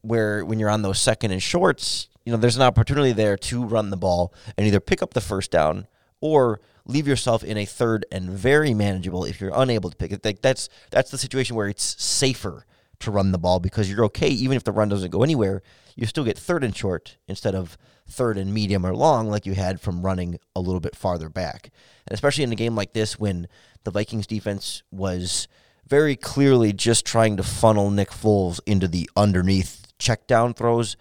where 0.00 0.42
when 0.42 0.58
you're 0.58 0.70
on 0.70 0.80
those 0.80 0.98
second 0.98 1.32
and 1.32 1.42
shorts 1.42 2.08
you 2.24 2.32
know 2.32 2.38
there's 2.38 2.56
an 2.56 2.62
opportunity 2.62 3.12
there 3.12 3.36
to 3.36 3.66
run 3.66 3.90
the 3.90 3.98
ball 3.98 4.32
and 4.56 4.66
either 4.66 4.80
pick 4.80 5.02
up 5.02 5.12
the 5.12 5.20
first 5.20 5.50
down 5.50 5.86
or 6.22 6.62
leave 6.86 7.06
yourself 7.06 7.44
in 7.44 7.58
a 7.58 7.64
third 7.64 8.06
and 8.10 8.30
very 8.30 8.72
manageable 8.72 9.24
if 9.24 9.40
you're 9.40 9.52
unable 9.54 9.90
to 9.90 9.96
pick 9.96 10.12
it. 10.12 10.24
Like 10.24 10.42
that's 10.42 10.68
that's 10.90 11.10
the 11.10 11.18
situation 11.18 11.56
where 11.56 11.68
it's 11.68 12.02
safer 12.02 12.64
to 13.00 13.10
run 13.10 13.32
the 13.32 13.38
ball 13.38 13.60
because 13.60 13.90
you're 13.90 14.04
okay 14.06 14.28
even 14.28 14.56
if 14.56 14.64
the 14.64 14.72
run 14.72 14.88
doesn't 14.88 15.10
go 15.10 15.22
anywhere. 15.22 15.62
You 15.94 16.06
still 16.06 16.24
get 16.24 16.38
third 16.38 16.64
and 16.64 16.76
short 16.76 17.16
instead 17.26 17.54
of 17.54 17.76
third 18.08 18.38
and 18.38 18.54
medium 18.54 18.86
or 18.86 18.94
long 18.94 19.28
like 19.28 19.46
you 19.46 19.54
had 19.54 19.80
from 19.80 20.02
running 20.04 20.38
a 20.54 20.60
little 20.60 20.80
bit 20.80 20.96
farther 20.96 21.28
back. 21.28 21.70
And 22.06 22.14
especially 22.14 22.44
in 22.44 22.52
a 22.52 22.56
game 22.56 22.76
like 22.76 22.92
this 22.92 23.18
when 23.18 23.48
the 23.84 23.90
Vikings 23.90 24.26
defense 24.26 24.82
was 24.90 25.48
very 25.86 26.16
clearly 26.16 26.72
just 26.72 27.04
trying 27.04 27.36
to 27.36 27.42
funnel 27.42 27.90
Nick 27.90 28.10
Foles 28.10 28.60
into 28.66 28.88
the 28.88 29.08
underneath 29.16 29.86
check 29.98 30.26
down 30.26 30.54
throws. 30.54 30.96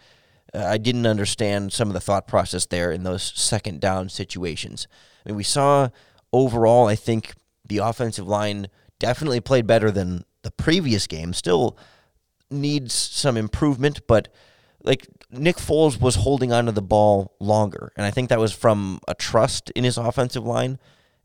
Uh, 0.55 0.65
I 0.65 0.77
didn't 0.77 1.05
understand 1.05 1.73
some 1.73 1.89
of 1.89 1.93
the 1.93 1.99
thought 1.99 2.27
process 2.27 2.65
there 2.65 2.91
in 2.91 3.03
those 3.03 3.23
second 3.35 3.81
down 3.81 4.09
situations. 4.09 4.87
I 5.25 5.29
mean, 5.29 5.37
we 5.37 5.43
saw 5.43 5.89
overall, 6.31 6.87
I 6.87 6.95
think 6.95 7.33
the 7.65 7.79
offensive 7.79 8.27
line 8.27 8.67
definitely 8.99 9.41
played 9.41 9.67
better 9.67 9.91
than 9.91 10.23
the 10.43 10.51
previous 10.51 11.07
game. 11.07 11.33
Still 11.33 11.77
needs 12.49 12.93
some 12.93 13.37
improvement, 13.37 14.01
but 14.07 14.29
like 14.83 15.07
Nick 15.31 15.57
Foles 15.57 15.99
was 15.99 16.15
holding 16.15 16.53
onto 16.53 16.71
the 16.71 16.81
ball 16.81 17.35
longer, 17.39 17.91
and 17.97 18.05
I 18.05 18.11
think 18.11 18.29
that 18.29 18.39
was 18.39 18.53
from 18.53 18.99
a 19.07 19.15
trust 19.15 19.71
in 19.71 19.83
his 19.83 19.97
offensive 19.97 20.45
line. 20.45 20.79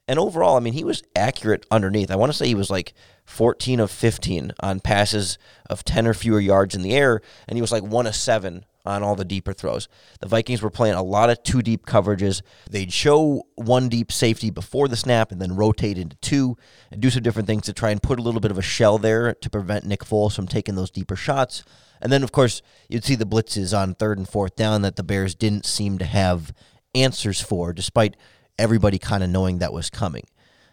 And 0.08 0.18
overall, 0.18 0.56
I 0.56 0.60
mean, 0.60 0.72
he 0.72 0.82
was 0.82 1.04
accurate 1.14 1.66
underneath. 1.70 2.10
I 2.10 2.16
want 2.16 2.32
to 2.32 2.36
say 2.36 2.48
he 2.48 2.54
was 2.56 2.70
like 2.70 2.94
14 3.26 3.78
of 3.78 3.92
15 3.92 4.52
on 4.58 4.80
passes 4.80 5.38
of 5.68 5.84
10 5.84 6.06
or 6.08 6.14
fewer 6.14 6.40
yards 6.40 6.74
in 6.74 6.82
the 6.82 6.94
air, 6.94 7.20
and 7.46 7.56
he 7.56 7.60
was 7.60 7.70
like 7.70 7.84
1 7.84 8.06
of 8.06 8.16
7 8.16 8.64
on 8.84 9.02
all 9.02 9.14
the 9.14 9.24
deeper 9.24 9.52
throws. 9.52 9.88
The 10.20 10.28
Vikings 10.28 10.62
were 10.62 10.70
playing 10.70 10.94
a 10.94 11.02
lot 11.02 11.30
of 11.30 11.42
two 11.42 11.62
deep 11.62 11.86
coverages. 11.86 12.42
They'd 12.70 12.92
show 12.92 13.42
one 13.56 13.88
deep 13.88 14.10
safety 14.10 14.50
before 14.50 14.88
the 14.88 14.96
snap 14.96 15.32
and 15.32 15.40
then 15.40 15.56
rotate 15.56 15.98
into 15.98 16.16
two 16.16 16.56
and 16.90 17.00
do 17.00 17.10
some 17.10 17.22
different 17.22 17.46
things 17.46 17.64
to 17.64 17.72
try 17.72 17.90
and 17.90 18.02
put 18.02 18.18
a 18.18 18.22
little 18.22 18.40
bit 18.40 18.50
of 18.50 18.58
a 18.58 18.62
shell 18.62 18.98
there 18.98 19.34
to 19.34 19.50
prevent 19.50 19.84
Nick 19.84 20.04
Foles 20.04 20.34
from 20.34 20.46
taking 20.46 20.74
those 20.74 20.90
deeper 20.90 21.16
shots. 21.16 21.64
And 22.00 22.10
then, 22.10 22.22
of 22.22 22.32
course, 22.32 22.62
you'd 22.88 23.04
see 23.04 23.14
the 23.14 23.26
blitzes 23.26 23.76
on 23.76 23.94
third 23.94 24.18
and 24.18 24.28
fourth 24.28 24.56
down 24.56 24.82
that 24.82 24.96
the 24.96 25.02
Bears 25.02 25.34
didn't 25.34 25.66
seem 25.66 25.98
to 25.98 26.04
have 26.04 26.52
answers 26.94 27.40
for, 27.40 27.72
despite 27.72 28.16
everybody 28.58 28.98
kind 28.98 29.22
of 29.22 29.30
knowing 29.30 29.58
that 29.58 29.72
was 29.72 29.90
coming. 29.90 30.24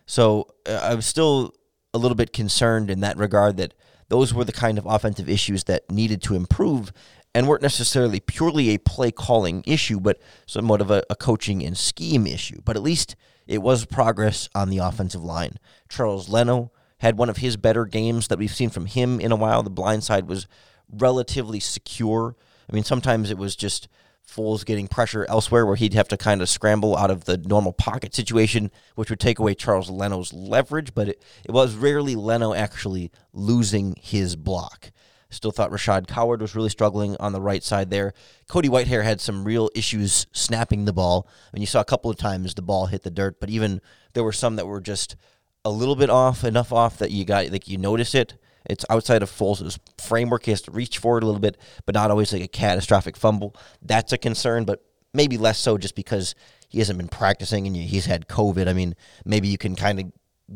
So 0.06 0.48
uh, 0.68 0.80
I 0.82 0.96
was 0.96 1.06
still 1.06 1.54
a 1.94 1.98
little 1.98 2.16
bit 2.16 2.34
concerned 2.34 2.90
in 2.90 3.02
that 3.02 3.18
regard 3.18 3.58
that 3.58 3.74
those 4.10 4.34
were 4.34 4.46
the 4.46 4.54
kind 4.54 4.78
of 4.78 4.86
offensive 4.86 5.30
issues 5.30 5.66
that 5.66 5.90
needed 5.92 6.22
to 6.24 6.36
improve 6.36 6.94
and 7.38 7.48
weren't 7.48 7.62
necessarily 7.62 8.20
purely 8.20 8.74
a 8.74 8.80
play 8.80 9.12
calling 9.12 9.64
issue, 9.68 10.00
but 10.00 10.20
somewhat 10.48 10.82
of 10.82 10.90
a, 10.90 11.04
a, 11.08 11.16
coaching 11.16 11.64
and 11.64 11.78
scheme 11.78 12.26
issue. 12.26 12.60
But 12.66 12.76
at 12.76 12.82
least 12.82 13.16
it 13.46 13.60
was 13.60 13.86
progress 13.86 14.50
on 14.56 14.72
the 14.72 14.80
offensive 14.80 15.24
line. 15.24 15.60
Charles 15.88 16.30
Leno 16.30 16.72
had 16.98 17.16
one 17.16 17.30
of 17.30 17.38
his 17.38 17.56
better 17.56 17.86
games 17.86 18.28
that 18.30 18.40
we've 18.40 18.56
seen 18.56 18.72
from 18.72 18.88
him 18.88 19.20
in 19.20 19.32
a 19.32 19.36
while. 19.36 19.62
The 19.62 19.70
blind 19.70 20.04
side 20.04 20.28
was 20.28 20.48
relatively 20.92 21.60
secure. 21.60 22.36
I 22.68 22.74
mean, 22.74 22.84
sometimes 22.84 23.30
it 23.30 23.38
was 23.38 23.56
just 23.56 23.88
Foles 24.28 24.66
getting 24.66 24.88
pressure 24.88 25.24
elsewhere 25.30 25.64
where 25.64 25.76
he'd 25.76 25.94
have 25.94 26.08
to 26.08 26.18
kind 26.18 26.42
of 26.42 26.50
scramble 26.50 26.98
out 26.98 27.12
of 27.12 27.26
the 27.26 27.38
normal 27.38 27.72
pocket 27.72 28.16
situation, 28.16 28.72
which 28.96 29.12
would 29.12 29.20
take 29.20 29.38
away 29.38 29.54
Charles 29.54 29.92
Leno's 29.92 30.34
leverage, 30.34 30.96
but 30.96 31.10
it, 31.10 31.24
it 31.46 31.52
was 31.52 31.76
rarely 31.76 32.16
Leno 32.16 32.56
actually 32.56 33.12
losing 33.32 33.96
his 34.02 34.36
block. 34.36 34.92
Still 35.30 35.52
thought 35.52 35.72
Rashaad 35.72 36.08
Coward 36.08 36.42
was 36.42 36.56
really 36.56 36.70
struggling 36.70 37.18
on 37.20 37.34
the 37.34 37.42
right 37.42 37.64
side 37.64 37.90
there. 37.90 38.14
Cody 38.48 38.70
Whitehair 38.70 39.04
had 39.04 39.20
some 39.20 39.44
real 39.44 39.70
issues 39.76 40.26
snapping 40.32 40.86
the 40.86 40.94
ball. 40.94 41.28
I 41.28 41.56
mean, 41.56 41.62
you 41.62 41.68
saw 41.68 41.82
a 41.82 41.86
couple 41.86 42.10
of 42.10 42.18
times 42.18 42.54
the 42.54 42.62
ball 42.62 42.86
hit 42.86 43.04
the 43.04 43.12
dirt, 43.12 43.40
but 43.40 43.50
even 43.50 43.82
there 44.14 44.24
were 44.24 44.32
some 44.32 44.56
that 44.56 44.68
were 44.68 44.82
just 44.82 45.16
a 45.66 45.70
little 45.70 45.96
bit 45.96 46.10
off, 46.10 46.44
enough 46.44 46.72
off 46.72 46.98
that 47.00 47.12
you 47.12 47.26
got 47.26 47.52
like 47.52 47.68
you 47.68 47.78
notice 47.78 48.16
it. 48.16 48.36
It's 48.70 48.86
outside 48.90 49.24
of 49.24 49.32
Foles' 49.32 49.80
framework. 49.98 50.46
He 50.46 50.52
has 50.52 50.62
to 50.64 50.72
reach 50.72 50.98
forward 50.98 51.24
a 51.24 51.26
little 51.26 51.42
bit, 51.42 51.58
but 51.86 51.96
not 51.96 52.12
always 52.12 52.34
like 52.34 52.44
a 52.44 52.48
catastrophic 52.48 53.16
fumble. 53.16 53.56
That's 53.82 54.14
a 54.14 54.18
concern, 54.18 54.66
but 54.66 54.84
maybe 55.14 55.38
less 55.38 55.58
so 55.58 55.78
just 55.78 55.96
because 55.96 56.36
he 56.70 56.80
hasn't 56.80 56.98
been 56.98 57.08
practicing 57.08 57.66
and 57.66 57.76
he's 57.76 58.06
had 58.06 58.28
COVID. 58.28 58.68
I 58.68 58.74
mean, 58.74 58.96
maybe 59.26 59.48
you 59.48 59.58
can 59.58 59.76
kind 59.76 60.00
of 60.00 60.12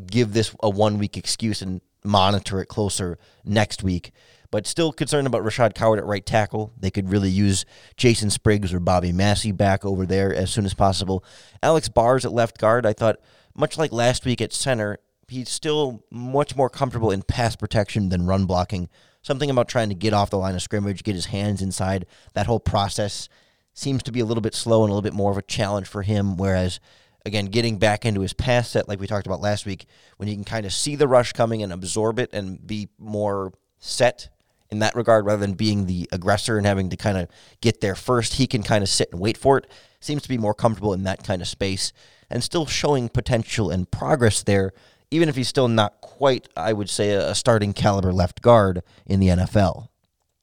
give 0.07 0.33
this 0.33 0.53
a 0.61 0.69
one 0.69 0.97
week 0.97 1.17
excuse 1.17 1.61
and 1.61 1.81
monitor 2.03 2.61
it 2.61 2.67
closer 2.67 3.17
next 3.45 3.83
week 3.83 4.11
but 4.51 4.67
still 4.67 4.91
concerned 4.91 5.25
about 5.25 5.43
Rashaad 5.43 5.73
Coward 5.73 5.97
at 5.97 6.05
right 6.05 6.25
tackle. 6.25 6.73
They 6.77 6.91
could 6.91 7.09
really 7.09 7.29
use 7.29 7.65
Jason 7.95 8.29
Spriggs 8.29 8.73
or 8.73 8.79
Bobby 8.79 9.13
Massie 9.13 9.53
back 9.53 9.85
over 9.85 10.05
there 10.05 10.33
as 10.33 10.51
soon 10.51 10.65
as 10.65 10.73
possible. 10.73 11.23
Alex 11.63 11.87
Bars 11.87 12.25
at 12.25 12.33
left 12.33 12.59
guard, 12.59 12.85
I 12.85 12.93
thought, 12.93 13.19
much 13.55 13.77
like 13.77 13.93
last 13.93 14.25
week 14.25 14.41
at 14.41 14.53
center, 14.53 14.99
he's 15.29 15.49
still 15.49 16.03
much 16.11 16.55
more 16.55 16.69
comfortable 16.69 17.11
in 17.11 17.21
pass 17.21 17.55
protection 17.55 18.09
than 18.09 18.27
run 18.27 18.45
blocking. 18.45 18.89
Something 19.21 19.49
about 19.49 19.69
trying 19.69 19.89
to 19.89 19.95
get 19.95 20.13
off 20.13 20.29
the 20.29 20.37
line 20.37 20.55
of 20.55 20.61
scrimmage, 20.61 21.03
get 21.03 21.15
his 21.15 21.27
hands 21.27 21.61
inside, 21.61 22.05
that 22.33 22.47
whole 22.47 22.59
process 22.59 23.29
seems 23.73 24.03
to 24.03 24.11
be 24.11 24.19
a 24.19 24.25
little 24.25 24.41
bit 24.41 24.53
slow 24.53 24.83
and 24.83 24.89
a 24.89 24.93
little 24.93 25.01
bit 25.01 25.13
more 25.13 25.31
of 25.31 25.37
a 25.37 25.43
challenge 25.43 25.87
for 25.87 26.01
him. 26.01 26.35
Whereas, 26.35 26.81
again, 27.25 27.45
getting 27.45 27.77
back 27.77 28.05
into 28.05 28.21
his 28.21 28.33
pass 28.33 28.69
set, 28.69 28.87
like 28.87 28.99
we 28.99 29.07
talked 29.07 29.27
about 29.27 29.41
last 29.41 29.65
week, 29.65 29.85
when 30.17 30.27
he 30.27 30.35
can 30.35 30.43
kind 30.43 30.65
of 30.65 30.73
see 30.73 30.95
the 30.95 31.07
rush 31.07 31.33
coming 31.33 31.63
and 31.63 31.71
absorb 31.71 32.19
it 32.19 32.33
and 32.33 32.65
be 32.65 32.89
more 32.97 33.53
set 33.79 34.29
in 34.69 34.79
that 34.79 34.95
regard 34.95 35.25
rather 35.25 35.41
than 35.41 35.53
being 35.53 35.85
the 35.85 36.07
aggressor 36.11 36.57
and 36.57 36.65
having 36.65 36.89
to 36.89 36.97
kind 36.97 37.17
of 37.17 37.27
get 37.59 37.81
there 37.81 37.95
first. 37.95 38.35
He 38.35 38.47
can 38.47 38.63
kind 38.63 38.83
of 38.83 38.89
sit 38.89 39.11
and 39.11 39.19
wait 39.19 39.37
for 39.37 39.57
it. 39.57 39.69
Seems 39.99 40.23
to 40.23 40.29
be 40.29 40.37
more 40.37 40.53
comfortable 40.53 40.93
in 40.93 41.03
that 41.03 41.23
kind 41.23 41.41
of 41.41 41.47
space 41.47 41.91
and 42.29 42.43
still 42.43 42.65
showing 42.65 43.09
potential 43.09 43.69
and 43.69 43.89
progress 43.91 44.41
there, 44.43 44.71
even 45.11 45.27
if 45.27 45.35
he's 45.35 45.49
still 45.49 45.67
not 45.67 45.99
quite, 45.99 46.47
I 46.55 46.71
would 46.73 46.89
say, 46.89 47.11
a 47.11 47.35
starting 47.35 47.73
caliber 47.73 48.13
left 48.13 48.41
guard 48.41 48.81
in 49.05 49.19
the 49.19 49.27
NFL. 49.27 49.89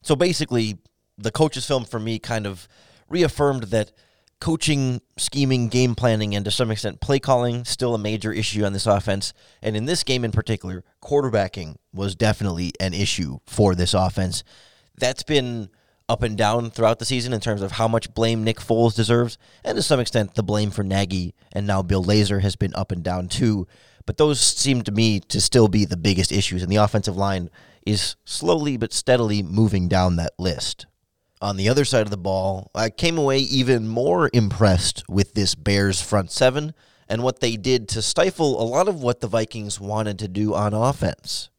So 0.02 0.14
basically, 0.14 0.78
the 1.16 1.32
coach's 1.32 1.66
film 1.66 1.84
for 1.84 1.98
me 1.98 2.18
kind 2.18 2.46
of 2.46 2.68
reaffirmed 3.08 3.64
that 3.64 3.92
coaching, 4.40 5.00
scheming, 5.16 5.68
game 5.68 5.94
planning, 5.94 6.34
and 6.34 6.44
to 6.44 6.50
some 6.50 6.70
extent 6.70 7.00
play 7.00 7.18
calling 7.18 7.64
still 7.64 7.94
a 7.94 7.98
major 7.98 8.32
issue 8.32 8.64
on 8.64 8.72
this 8.72 8.86
offense. 8.86 9.32
And 9.62 9.76
in 9.76 9.84
this 9.86 10.04
game 10.04 10.24
in 10.24 10.32
particular, 10.32 10.84
quarterbacking 11.02 11.76
was 11.92 12.14
definitely 12.14 12.72
an 12.80 12.94
issue 12.94 13.38
for 13.46 13.74
this 13.74 13.94
offense. 13.94 14.44
That's 14.96 15.22
been 15.22 15.70
up 16.08 16.22
and 16.22 16.38
down 16.38 16.70
throughout 16.70 16.98
the 16.98 17.04
season 17.04 17.32
in 17.32 17.40
terms 17.40 17.60
of 17.60 17.72
how 17.72 17.86
much 17.86 18.14
blame 18.14 18.44
Nick 18.44 18.58
Foles 18.58 18.94
deserves, 18.94 19.36
and 19.64 19.76
to 19.76 19.82
some 19.82 20.00
extent 20.00 20.34
the 20.34 20.42
blame 20.42 20.70
for 20.70 20.82
Nagy 20.82 21.34
and 21.52 21.66
now 21.66 21.82
Bill 21.82 22.02
Lazor 22.02 22.40
has 22.40 22.56
been 22.56 22.74
up 22.74 22.92
and 22.92 23.02
down 23.02 23.28
too. 23.28 23.66
But 24.06 24.16
those 24.16 24.40
seem 24.40 24.82
to 24.82 24.92
me 24.92 25.20
to 25.20 25.40
still 25.40 25.68
be 25.68 25.84
the 25.84 25.98
biggest 25.98 26.32
issues, 26.32 26.62
and 26.62 26.72
the 26.72 26.76
offensive 26.76 27.16
line 27.16 27.50
is 27.84 28.16
slowly 28.24 28.78
but 28.78 28.92
steadily 28.92 29.42
moving 29.42 29.88
down 29.88 30.16
that 30.16 30.32
list 30.38 30.86
on 31.40 31.56
the 31.56 31.68
other 31.68 31.84
side 31.84 32.02
of 32.02 32.10
the 32.10 32.16
ball, 32.16 32.70
I 32.74 32.90
came 32.90 33.18
away 33.18 33.38
even 33.38 33.88
more 33.88 34.30
impressed 34.32 35.04
with 35.08 35.34
this 35.34 35.54
Bears 35.54 36.00
front 36.00 36.30
seven 36.30 36.74
and 37.08 37.22
what 37.22 37.40
they 37.40 37.56
did 37.56 37.88
to 37.88 38.02
stifle 38.02 38.60
a 38.60 38.64
lot 38.64 38.88
of 38.88 39.02
what 39.02 39.20
the 39.20 39.28
Vikings 39.28 39.80
wanted 39.80 40.18
to 40.18 40.28
do 40.28 40.54
on 40.54 40.74
offense. 40.74 41.50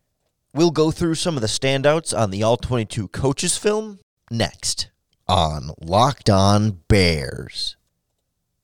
We'll 0.53 0.71
go 0.71 0.91
through 0.91 1.15
some 1.15 1.35
of 1.35 1.41
the 1.41 1.47
standouts 1.47 2.17
on 2.17 2.31
the 2.31 2.43
All 2.43 2.57
22 2.57 3.07
coaches 3.09 3.57
film 3.57 3.99
next 4.29 4.89
on 5.27 5.71
Locked 5.79 6.29
On 6.29 6.81
Bears. 6.87 7.77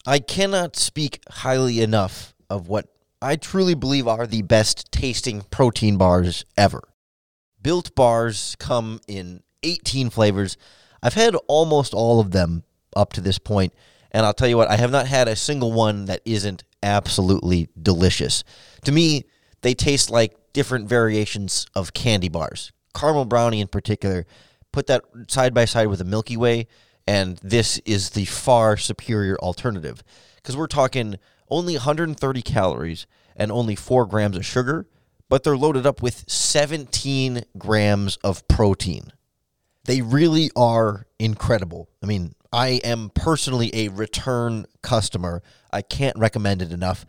I 0.06 0.20
cannot 0.20 0.76
speak 0.76 1.20
highly 1.30 1.82
enough 1.82 2.36
of 2.50 2.68
what 2.68 2.88
I 3.22 3.36
truly 3.36 3.74
believe 3.74 4.08
are 4.08 4.28
the 4.28 4.42
best 4.42 4.92
tasting 4.92 5.42
protein 5.50 5.98
bars 5.98 6.46
ever. 6.58 6.90
Built 7.62 7.96
bars 7.96 8.56
come 8.60 9.00
in 9.08 9.42
18 9.64 10.10
flavors 10.12 10.58
I've 11.02 11.14
had 11.14 11.36
almost 11.48 11.94
all 11.94 12.20
of 12.20 12.32
them 12.32 12.64
up 12.96 13.14
to 13.14 13.22
this 13.22 13.40
point, 13.40 13.74
and 14.12 14.26
I'll 14.26 14.34
tell 14.34 14.48
you 14.48 14.58
what, 14.58 14.70
I 14.70 14.78
have 14.78 14.92
not 14.92 15.08
had 15.08 15.28
a 15.28 15.36
single 15.36 15.72
one 15.72 16.06
that 16.06 16.22
isn't 16.26 16.64
absolutely 16.82 17.70
delicious. 17.82 18.44
To 18.86 18.92
me, 18.92 19.26
they 19.62 19.74
taste 19.74 20.10
like 20.10 20.36
different 20.54 20.88
variations 20.88 21.68
of 21.76 21.94
candy 21.94 22.30
bars. 22.30 22.72
Caramel 22.96 23.26
brownie 23.26 23.60
in 23.62 23.68
particular, 23.68 24.26
put 24.72 24.88
that 24.88 25.04
side 25.28 25.54
by 25.54 25.66
side 25.66 25.88
with 25.88 26.00
a 26.02 26.06
Milky 26.06 26.38
Way, 26.38 26.68
and 27.06 27.38
this 27.44 27.80
is 27.80 28.12
the 28.12 28.26
far 28.26 28.78
superior 28.78 29.38
alternative. 29.40 30.04
Because 30.38 30.56
we're 30.56 30.68
talking 30.68 31.18
only 31.50 31.74
130 31.74 32.42
calories 32.42 33.06
and 33.36 33.52
only 33.52 33.76
4 33.76 34.06
grams 34.06 34.38
of 34.38 34.46
sugar, 34.46 34.88
but 35.28 35.44
they're 35.44 35.58
loaded 35.58 35.86
up 35.86 36.02
with 36.02 36.24
17 36.30 37.44
grams 37.58 38.18
of 38.24 38.48
protein. 38.48 39.12
They 39.86 40.02
really 40.02 40.50
are 40.56 41.08
incredible. 41.20 41.90
I 42.02 42.08
mean, 42.08 42.36
I 42.52 42.80
am 42.84 43.12
personally 43.14 43.70
a 43.74 43.90
return 43.90 44.66
customer. 44.82 45.44
I 45.72 45.82
can't 45.82 46.18
recommend 46.18 46.62
it 46.62 46.72
enough. 46.72 47.06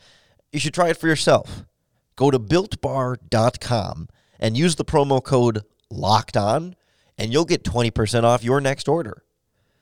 You 0.52 0.60
should 0.60 0.74
try 0.74 0.88
it 0.88 0.96
for 0.96 1.08
yourself. 1.08 1.64
Go 2.16 2.30
to 2.30 2.38
builtbar.com 2.38 4.08
and 4.38 4.56
use 4.56 4.76
the 4.76 4.84
promo 4.84 5.22
code 5.22 5.62
locked 5.90 6.36
on, 6.36 6.74
and 7.16 7.32
you'll 7.32 7.44
get 7.44 7.64
20% 7.64 8.24
off 8.24 8.44
your 8.44 8.60
next 8.60 8.88
order. 8.88 9.22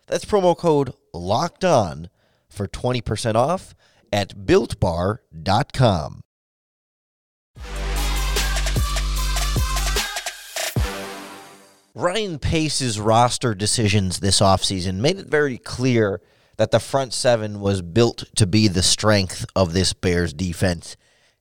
That's 0.06 0.24
promo 0.24 0.56
code 0.56 0.94
locked 1.12 1.64
on 1.64 2.10
for 2.48 2.68
20% 2.68 3.34
off 3.34 3.74
at 4.12 4.36
builtbar.com. 4.46 6.23
Ryan 11.94 12.40
Pace's 12.40 12.98
roster 12.98 13.54
decisions 13.54 14.18
this 14.18 14.40
offseason 14.40 14.96
made 14.96 15.16
it 15.18 15.28
very 15.28 15.58
clear 15.58 16.20
that 16.56 16.72
the 16.72 16.80
front 16.80 17.12
seven 17.12 17.60
was 17.60 17.82
built 17.82 18.24
to 18.34 18.46
be 18.46 18.66
the 18.66 18.82
strength 18.82 19.46
of 19.54 19.72
this 19.72 19.92
Bears 19.92 20.32
defense. 20.32 20.96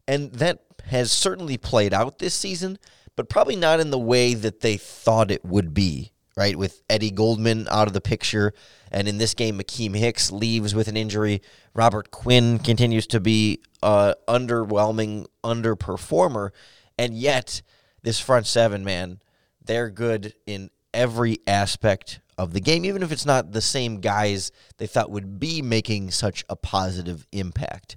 And 0.08 0.32
that 0.34 0.60
has 0.86 1.12
certainly 1.12 1.58
played 1.58 1.94
out 1.94 2.20
this 2.20 2.36
season, 2.36 2.78
but 3.16 3.30
probably 3.30 3.56
not 3.56 3.80
in 3.80 3.90
the 3.90 3.98
way 4.00 4.36
that 4.36 4.60
they 4.60 4.78
thought 4.78 5.32
it 5.32 5.44
would 5.44 5.74
be, 5.74 6.12
right? 6.38 6.56
With 6.56 6.84
Eddie 6.88 7.12
Goldman 7.12 7.68
out 7.72 7.88
of 7.88 7.94
the 7.94 8.02
picture. 8.02 8.54
And 8.92 9.08
in 9.08 9.18
this 9.18 9.34
game, 9.34 9.58
Akiem 9.58 9.96
Hicks 9.96 10.32
leaves 10.32 10.76
with 10.76 10.88
an 10.88 10.98
injury. 10.98 11.42
Robert 11.74 12.12
Quinn 12.12 12.60
continues 12.60 13.08
to 13.08 13.20
be 13.20 13.60
an 13.82 14.14
underwhelming 14.28 15.26
underperformer. 15.44 16.52
And 16.98 17.16
yet, 17.16 17.64
this 18.04 18.20
front 18.20 18.46
seven, 18.46 18.84
man, 18.84 19.20
they're 19.66 19.90
good 19.90 20.34
in 20.46 20.70
every 20.94 21.40
aspect 21.48 22.20
of 22.38 22.54
the 22.54 22.60
game, 22.60 22.86
even 22.86 23.04
if 23.04 23.12
it's 23.12 23.26
not 23.26 23.52
the 23.52 23.62
same 23.62 24.00
guys 24.00 24.52
they 24.78 24.88
thought 24.88 25.12
would 25.12 25.40
be 25.40 25.62
making 25.62 26.12
such 26.12 26.44
a 26.50 26.56
positive 26.56 27.28
impact. 27.32 27.96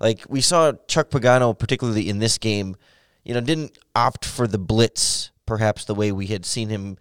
Like 0.00 0.24
we 0.28 0.40
saw 0.40 0.72
Chuck 0.88 1.10
Pagano, 1.10 1.58
particularly 1.58 2.08
in 2.08 2.18
this 2.18 2.38
game, 2.38 2.76
you 3.24 3.34
know, 3.34 3.40
didn't 3.40 3.78
opt 3.94 4.24
for 4.24 4.46
the 4.46 4.58
blitz 4.58 5.30
perhaps 5.46 5.84
the 5.84 5.94
way 5.94 6.12
we 6.12 6.26
had 6.26 6.44
seen 6.44 6.68
him 6.68 6.96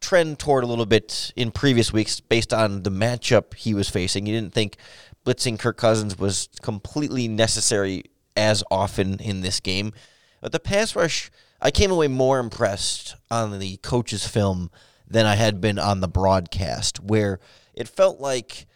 trend 0.00 0.38
toward 0.38 0.64
a 0.64 0.66
little 0.66 0.86
bit 0.86 1.32
in 1.34 1.50
previous 1.50 1.92
weeks 1.92 2.20
based 2.20 2.52
on 2.54 2.82
the 2.82 2.90
matchup 2.90 3.54
he 3.54 3.74
was 3.74 3.88
facing. 3.88 4.26
He 4.26 4.32
didn't 4.32 4.54
think 4.54 4.76
blitzing 5.24 5.58
Kirk 5.58 5.76
Cousins 5.76 6.18
was 6.18 6.48
completely 6.62 7.26
necessary 7.28 8.04
as 8.36 8.62
often 8.70 9.18
in 9.18 9.40
this 9.40 9.60
game. 9.60 9.92
But 10.40 10.52
the 10.52 10.60
pass 10.60 10.94
rush 10.94 11.30
I 11.60 11.70
came 11.70 11.90
away 11.90 12.08
more 12.08 12.38
impressed 12.38 13.16
on 13.30 13.58
the 13.58 13.76
coach's 13.78 14.26
film 14.26 14.70
than 15.06 15.26
I 15.26 15.34
had 15.34 15.60
been 15.60 15.78
on 15.78 16.00
the 16.00 16.08
broadcast, 16.08 17.00
where 17.00 17.40
it 17.74 17.88
felt 17.88 18.20
like 18.20 18.66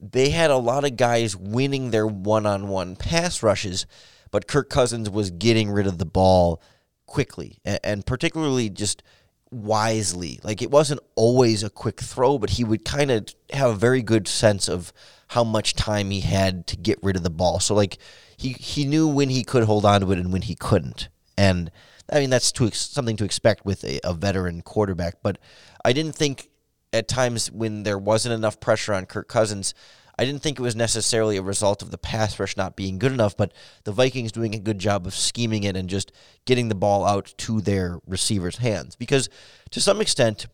they 0.00 0.30
had 0.30 0.50
a 0.50 0.56
lot 0.56 0.84
of 0.84 0.96
guys 0.96 1.36
winning 1.36 1.90
their 1.90 2.06
one 2.06 2.46
on 2.46 2.68
one 2.68 2.96
pass 2.96 3.42
rushes, 3.42 3.86
but 4.30 4.46
Kirk 4.46 4.70
Cousins 4.70 5.10
was 5.10 5.30
getting 5.30 5.70
rid 5.70 5.86
of 5.86 5.98
the 5.98 6.06
ball 6.06 6.62
quickly 7.06 7.58
and 7.64 8.06
particularly 8.06 8.70
just 8.70 9.02
wisely. 9.50 10.40
Like 10.42 10.62
it 10.62 10.70
wasn't 10.70 11.00
always 11.16 11.62
a 11.62 11.70
quick 11.70 12.00
throw, 12.00 12.38
but 12.38 12.50
he 12.50 12.64
would 12.64 12.84
kind 12.84 13.10
of 13.10 13.26
have 13.52 13.70
a 13.70 13.74
very 13.74 14.02
good 14.02 14.28
sense 14.28 14.68
of 14.68 14.92
how 15.28 15.44
much 15.44 15.74
time 15.74 16.10
he 16.10 16.20
had 16.20 16.66
to 16.68 16.76
get 16.76 16.98
rid 17.02 17.16
of 17.16 17.22
the 17.22 17.30
ball. 17.30 17.60
So 17.60 17.74
like 17.74 17.98
he 18.36 18.52
he 18.52 18.84
knew 18.84 19.08
when 19.08 19.28
he 19.28 19.44
could 19.44 19.64
hold 19.64 19.84
on 19.84 20.00
to 20.00 20.12
it 20.12 20.18
and 20.18 20.32
when 20.32 20.42
he 20.42 20.54
couldn't. 20.54 21.08
And 21.36 21.70
I 22.12 22.20
mean, 22.20 22.30
that's 22.30 22.52
to 22.52 22.70
something 22.70 23.16
to 23.16 23.24
expect 23.24 23.64
with 23.64 23.84
a, 23.84 24.00
a 24.04 24.14
veteran 24.14 24.62
quarterback. 24.62 25.22
But 25.22 25.38
I 25.84 25.92
didn't 25.92 26.14
think 26.14 26.50
at 26.92 27.08
times 27.08 27.50
when 27.50 27.84
there 27.84 27.98
wasn't 27.98 28.34
enough 28.34 28.60
pressure 28.60 28.92
on 28.92 29.06
Kirk 29.06 29.28
Cousins, 29.28 29.74
I 30.18 30.24
didn't 30.24 30.42
think 30.42 30.58
it 30.58 30.62
was 30.62 30.76
necessarily 30.76 31.38
a 31.38 31.42
result 31.42 31.80
of 31.80 31.90
the 31.90 31.96
pass 31.96 32.38
rush 32.38 32.56
not 32.56 32.76
being 32.76 32.98
good 32.98 33.12
enough, 33.12 33.36
but 33.36 33.54
the 33.84 33.92
Vikings 33.92 34.32
doing 34.32 34.54
a 34.54 34.58
good 34.58 34.78
job 34.78 35.06
of 35.06 35.14
scheming 35.14 35.64
it 35.64 35.76
and 35.76 35.88
just 35.88 36.12
getting 36.44 36.68
the 36.68 36.74
ball 36.74 37.06
out 37.06 37.32
to 37.38 37.62
their 37.62 38.00
receivers' 38.06 38.58
hands. 38.58 38.96
Because 38.96 39.30
to 39.70 39.80
some 39.80 40.00
extent, 40.00 40.46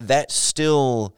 that 0.00 0.32
still 0.32 1.16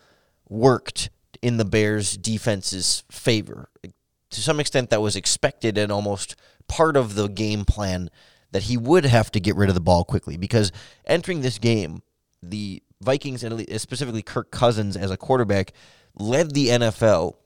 worked 0.49 1.09
in 1.41 1.57
the 1.57 1.65
Bears' 1.65 2.19
defense's 2.19 3.03
favor. 3.11 3.71
To 3.83 4.41
some 4.41 4.61
extent, 4.61 4.91
that 4.91 5.01
was 5.01 5.17
expected 5.17 5.79
and 5.79 5.91
almost 5.91 6.37
part 6.69 6.97
of 6.97 7.15
the 7.15 7.29
game 7.29 7.65
plan 7.65 8.11
that 8.53 8.65
he 8.65 8.77
would 8.77 9.05
have 9.05 9.31
to 9.33 9.41
get 9.41 9.57
rid 9.57 9.69
of 9.69 9.75
the 9.75 9.81
ball 9.81 10.05
quickly 10.05 10.37
because 10.37 10.73
entering 11.07 11.41
this 11.41 11.59
game, 11.59 12.03
the 12.43 12.83
Vikings 13.01 13.45
and 13.45 13.65
specifically 13.81 14.23
Kirk 14.23 14.51
Cousins 14.51 14.97
as 14.97 15.11
a 15.11 15.17
quarterback 15.17 15.73
led 16.19 16.53
the 16.53 16.69
NFL 16.69 17.37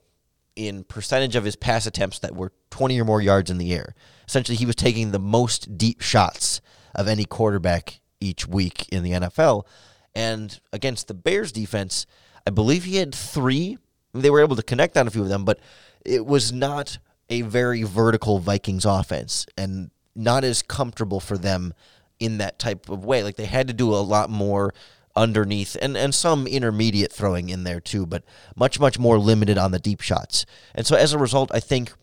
in 0.55 0.83
percentage 0.83 1.35
of 1.35 1.43
his 1.43 1.55
pass 1.55 1.85
attempts 1.85 2.19
that 2.19 2.35
were 2.35 2.51
20 2.71 2.99
or 2.99 3.05
more 3.05 3.21
yards 3.21 3.51
in 3.51 3.57
the 3.57 3.73
air. 3.73 3.93
Essentially, 4.27 4.55
he 4.55 4.65
was 4.65 4.75
taking 4.75 5.11
the 5.11 5.19
most 5.19 5.77
deep 5.77 6.01
shots 6.01 6.61
of 6.93 7.07
any 7.07 7.25
quarterback 7.25 7.99
each 8.19 8.47
week 8.47 8.87
in 8.89 9.03
the 9.03 9.11
NFL. 9.11 9.65
And 10.13 10.59
against 10.71 11.07
the 11.07 11.13
Bears 11.13 11.51
defense, 11.51 12.05
I 12.47 12.51
believe 12.51 12.85
he 12.85 12.97
had 12.97 13.13
three. 13.13 13.77
They 14.13 14.29
were 14.29 14.41
able 14.41 14.55
to 14.55 14.63
connect 14.63 14.97
on 14.97 15.07
a 15.07 15.11
few 15.11 15.21
of 15.21 15.29
them, 15.29 15.43
but 15.43 15.59
it 16.05 16.25
was 16.25 16.53
not 16.53 16.99
a 17.29 17.41
very 17.41 17.83
vertical 17.83 18.39
Vikings 18.39 18.85
offense 18.85 19.45
and 19.57 19.91
not 20.15 20.43
as 20.43 20.61
comfortable 20.61 21.19
for 21.19 21.37
them 21.37 21.73
in 22.19 22.37
that 22.37 22.59
type 22.59 22.89
of 22.89 23.03
way. 23.03 23.23
Like 23.23 23.35
they 23.35 23.45
had 23.45 23.67
to 23.67 23.73
do 23.73 23.93
a 23.93 23.97
lot 23.97 24.29
more 24.29 24.73
underneath 25.15 25.77
and, 25.81 25.95
and 25.95 26.13
some 26.13 26.45
intermediate 26.45 27.11
throwing 27.11 27.49
in 27.49 27.63
there 27.63 27.79
too, 27.79 28.05
but 28.05 28.23
much, 28.55 28.79
much 28.79 28.99
more 28.99 29.17
limited 29.17 29.57
on 29.57 29.71
the 29.71 29.79
deep 29.79 30.01
shots. 30.01 30.45
And 30.73 30.85
so 30.85 30.95
as 30.95 31.13
a 31.13 31.19
result, 31.19 31.51
I 31.53 31.59
think 31.59 31.93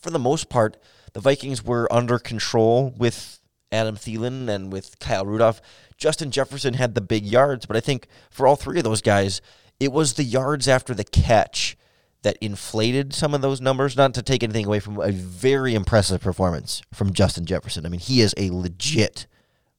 for 0.00 0.10
the 0.10 0.18
most 0.18 0.48
part, 0.48 0.76
the 1.12 1.20
Vikings 1.20 1.64
were 1.64 1.92
under 1.92 2.18
control 2.18 2.94
with 2.96 3.40
Adam 3.72 3.96
Thielen 3.96 4.48
and 4.48 4.72
with 4.72 4.98
Kyle 4.98 5.26
Rudolph. 5.26 5.60
Justin 5.96 6.30
Jefferson 6.30 6.74
had 6.74 6.94
the 6.94 7.00
big 7.00 7.24
yards, 7.24 7.66
but 7.66 7.76
I 7.76 7.80
think 7.80 8.06
for 8.30 8.46
all 8.46 8.56
three 8.56 8.78
of 8.78 8.84
those 8.84 9.02
guys, 9.02 9.40
it 9.80 9.92
was 9.92 10.14
the 10.14 10.24
yards 10.24 10.68
after 10.68 10.94
the 10.94 11.04
catch 11.04 11.76
that 12.22 12.36
inflated 12.40 13.14
some 13.14 13.34
of 13.34 13.42
those 13.42 13.60
numbers. 13.60 13.96
Not 13.96 14.14
to 14.14 14.22
take 14.22 14.42
anything 14.42 14.66
away 14.66 14.80
from 14.80 15.00
a 15.00 15.12
very 15.12 15.74
impressive 15.74 16.20
performance 16.20 16.82
from 16.92 17.12
Justin 17.12 17.44
Jefferson. 17.44 17.86
I 17.86 17.88
mean, 17.88 18.00
he 18.00 18.20
is 18.20 18.34
a 18.36 18.50
legit 18.50 19.26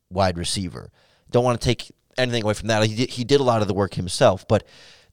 wide 0.10 0.38
receiver. 0.38 0.92
Don't 1.30 1.44
want 1.44 1.60
to 1.60 1.66
take 1.66 1.92
anything 2.18 2.44
away 2.44 2.54
from 2.54 2.68
that. 2.68 2.86
He 2.86 2.96
did, 2.96 3.10
he 3.12 3.24
did 3.24 3.40
a 3.40 3.44
lot 3.44 3.62
of 3.62 3.68
the 3.68 3.74
work 3.74 3.94
himself, 3.94 4.48
but 4.48 4.66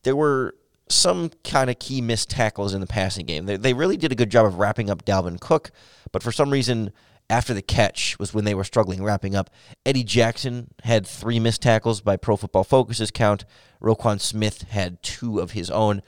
there 0.03 0.17
were 0.17 0.55
some 0.89 1.31
kind 1.43 1.69
of 1.69 1.79
key 1.79 2.01
missed 2.01 2.31
tackles 2.31 2.73
in 2.73 2.81
the 2.81 2.87
passing 2.87 3.27
game. 3.27 3.47
They, 3.47 3.57
they 3.57 3.75
really 3.75 3.97
did 3.97 4.13
a 4.13 4.17
good 4.17 4.31
job 4.31 4.47
of 4.47 4.59
wrapping 4.59 4.89
up 4.89 5.05
Dalvin 5.05 5.41
Cook, 5.41 5.73
but 6.13 6.23
for 6.23 6.31
some 6.31 6.51
reason, 6.51 6.93
after 7.29 7.53
the 7.53 7.63
catch 7.63 8.19
was 8.19 8.33
when 8.33 8.45
they 8.45 8.55
were 8.55 8.65
struggling 8.65 9.03
wrapping 9.03 9.35
up. 9.35 9.51
Eddie 9.85 10.05
Jackson 10.05 10.69
had 10.85 11.07
three 11.07 11.41
missed 11.41 11.63
tackles 11.63 12.01
by 12.01 12.17
Pro 12.17 12.37
Football 12.37 12.65
Focus's 12.65 13.11
count. 13.11 13.45
Roquan 13.83 14.21
Smith 14.21 14.63
had 14.63 15.03
two 15.03 15.41
of 15.41 15.53
his 15.53 15.71
own. 15.71 16.03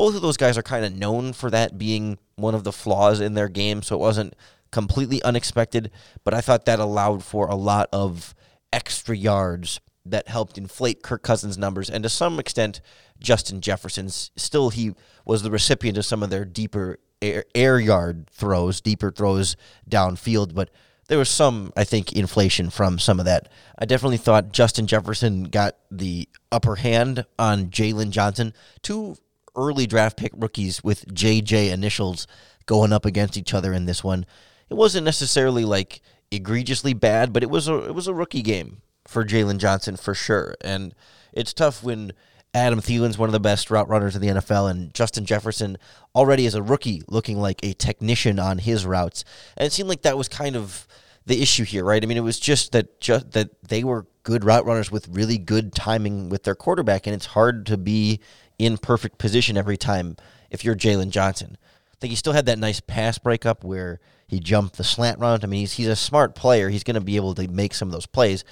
Both 0.00 0.16
of 0.16 0.22
those 0.22 0.38
guys 0.38 0.56
are 0.56 0.62
kind 0.62 0.86
of 0.86 0.96
known 0.96 1.34
for 1.34 1.50
that 1.50 1.76
being 1.76 2.16
one 2.36 2.54
of 2.54 2.64
the 2.64 2.72
flaws 2.72 3.20
in 3.20 3.34
their 3.34 3.50
game, 3.50 3.82
so 3.82 3.96
it 3.96 3.98
wasn't 3.98 4.34
completely 4.70 5.22
unexpected, 5.22 5.90
but 6.24 6.32
I 6.32 6.40
thought 6.40 6.64
that 6.64 6.78
allowed 6.78 7.22
for 7.22 7.48
a 7.48 7.54
lot 7.54 7.90
of 7.92 8.34
extra 8.72 9.14
yards 9.14 9.78
that 10.06 10.26
helped 10.26 10.56
inflate 10.56 11.02
Kirk 11.02 11.22
Cousins' 11.22 11.58
numbers, 11.58 11.90
and 11.90 12.02
to 12.02 12.08
some 12.08 12.38
extent, 12.38 12.80
Justin 13.18 13.60
Jefferson's. 13.60 14.30
Still, 14.36 14.70
he 14.70 14.94
was 15.26 15.42
the 15.42 15.50
recipient 15.50 15.98
of 15.98 16.06
some 16.06 16.22
of 16.22 16.30
their 16.30 16.46
deeper 16.46 16.98
air, 17.20 17.78
yard 17.78 18.30
throws, 18.30 18.80
deeper 18.80 19.10
throws 19.10 19.54
downfield, 19.86 20.54
but 20.54 20.70
there 21.08 21.18
was 21.18 21.28
some, 21.28 21.74
I 21.76 21.84
think, 21.84 22.14
inflation 22.14 22.70
from 22.70 22.98
some 22.98 23.18
of 23.18 23.26
that. 23.26 23.50
I 23.78 23.84
definitely 23.84 24.16
thought 24.16 24.50
Justin 24.50 24.86
Jefferson 24.86 25.44
got 25.44 25.76
the 25.90 26.26
upper 26.50 26.76
hand 26.76 27.26
on 27.38 27.66
Jaylon 27.66 28.08
Johnson. 28.08 28.54
Two 28.80 29.18
early 29.56 29.86
draft 29.86 30.16
pick 30.16 30.32
rookies 30.36 30.82
with 30.82 31.06
JJ 31.06 31.72
initials 31.72 32.26
going 32.66 32.92
up 32.92 33.04
against 33.04 33.36
each 33.36 33.54
other 33.54 33.72
in 33.72 33.86
this 33.86 34.04
one. 34.04 34.26
It 34.68 34.74
wasn't 34.74 35.04
necessarily 35.04 35.64
like 35.64 36.00
egregiously 36.30 36.94
bad, 36.94 37.32
but 37.32 37.42
it 37.42 37.50
was 37.50 37.68
a 37.68 37.76
it 37.86 37.94
was 37.94 38.06
a 38.06 38.14
rookie 38.14 38.42
game 38.42 38.82
for 39.06 39.24
Jaylon 39.24 39.58
Johnson 39.58 39.96
for 39.96 40.14
sure. 40.14 40.54
And 40.62 40.94
it's 41.32 41.52
tough 41.52 41.82
when 41.82 42.12
Adam 42.52 42.80
Thielen's 42.80 43.18
one 43.18 43.28
of 43.28 43.32
the 43.32 43.40
best 43.40 43.70
route 43.70 43.88
runners 43.88 44.16
in 44.16 44.22
the 44.22 44.28
NFL, 44.28 44.70
and 44.70 44.92
Justin 44.92 45.24
Jefferson 45.24 45.78
already 46.14 46.46
as 46.46 46.54
a 46.54 46.62
rookie 46.62 47.02
looking 47.08 47.38
like 47.38 47.60
a 47.62 47.74
technician 47.74 48.38
on 48.38 48.58
his 48.58 48.84
routes. 48.84 49.24
And 49.56 49.66
it 49.66 49.72
seemed 49.72 49.88
like 49.88 50.02
that 50.02 50.18
was 50.18 50.28
kind 50.28 50.56
of 50.56 50.86
the 51.26 51.42
issue 51.42 51.64
here, 51.64 51.84
right? 51.84 52.02
I 52.02 52.06
mean, 52.06 52.16
it 52.16 52.22
was 52.22 52.40
just 52.40 52.72
that 52.72 53.00
just 53.00 53.32
that 53.32 53.50
they 53.62 53.84
were 53.84 54.06
good 54.22 54.44
route 54.44 54.66
runners 54.66 54.90
with 54.90 55.08
really 55.08 55.38
good 55.38 55.74
timing 55.74 56.28
with 56.28 56.42
their 56.42 56.56
quarterback, 56.56 57.06
and 57.06 57.14
it's 57.14 57.26
hard 57.26 57.66
to 57.66 57.76
be 57.76 58.20
in 58.60 58.76
perfect 58.76 59.18
position 59.18 59.56
every 59.56 59.76
time 59.76 60.16
if 60.50 60.64
you're 60.64 60.76
Jaylon 60.76 61.10
Johnson. 61.10 61.56
I 61.92 61.96
think 62.00 62.10
he 62.10 62.16
still 62.16 62.32
had 62.34 62.46
that 62.46 62.58
nice 62.58 62.80
pass 62.80 63.18
breakup 63.18 63.64
where 63.64 64.00
he 64.26 64.38
jumped 64.38 64.76
the 64.76 64.84
slant 64.84 65.18
route. 65.18 65.42
I 65.42 65.46
mean, 65.46 65.60
he's 65.60 65.72
he's 65.72 65.86
a 65.88 65.96
smart 65.96 66.34
player. 66.34 66.68
He's 66.68 66.84
going 66.84 66.94
to 66.94 67.00
be 67.00 67.16
able 67.16 67.34
to 67.34 67.48
make 67.48 67.74
some 67.74 67.88
of 67.88 67.92
those 67.92 68.06
plays. 68.06 68.44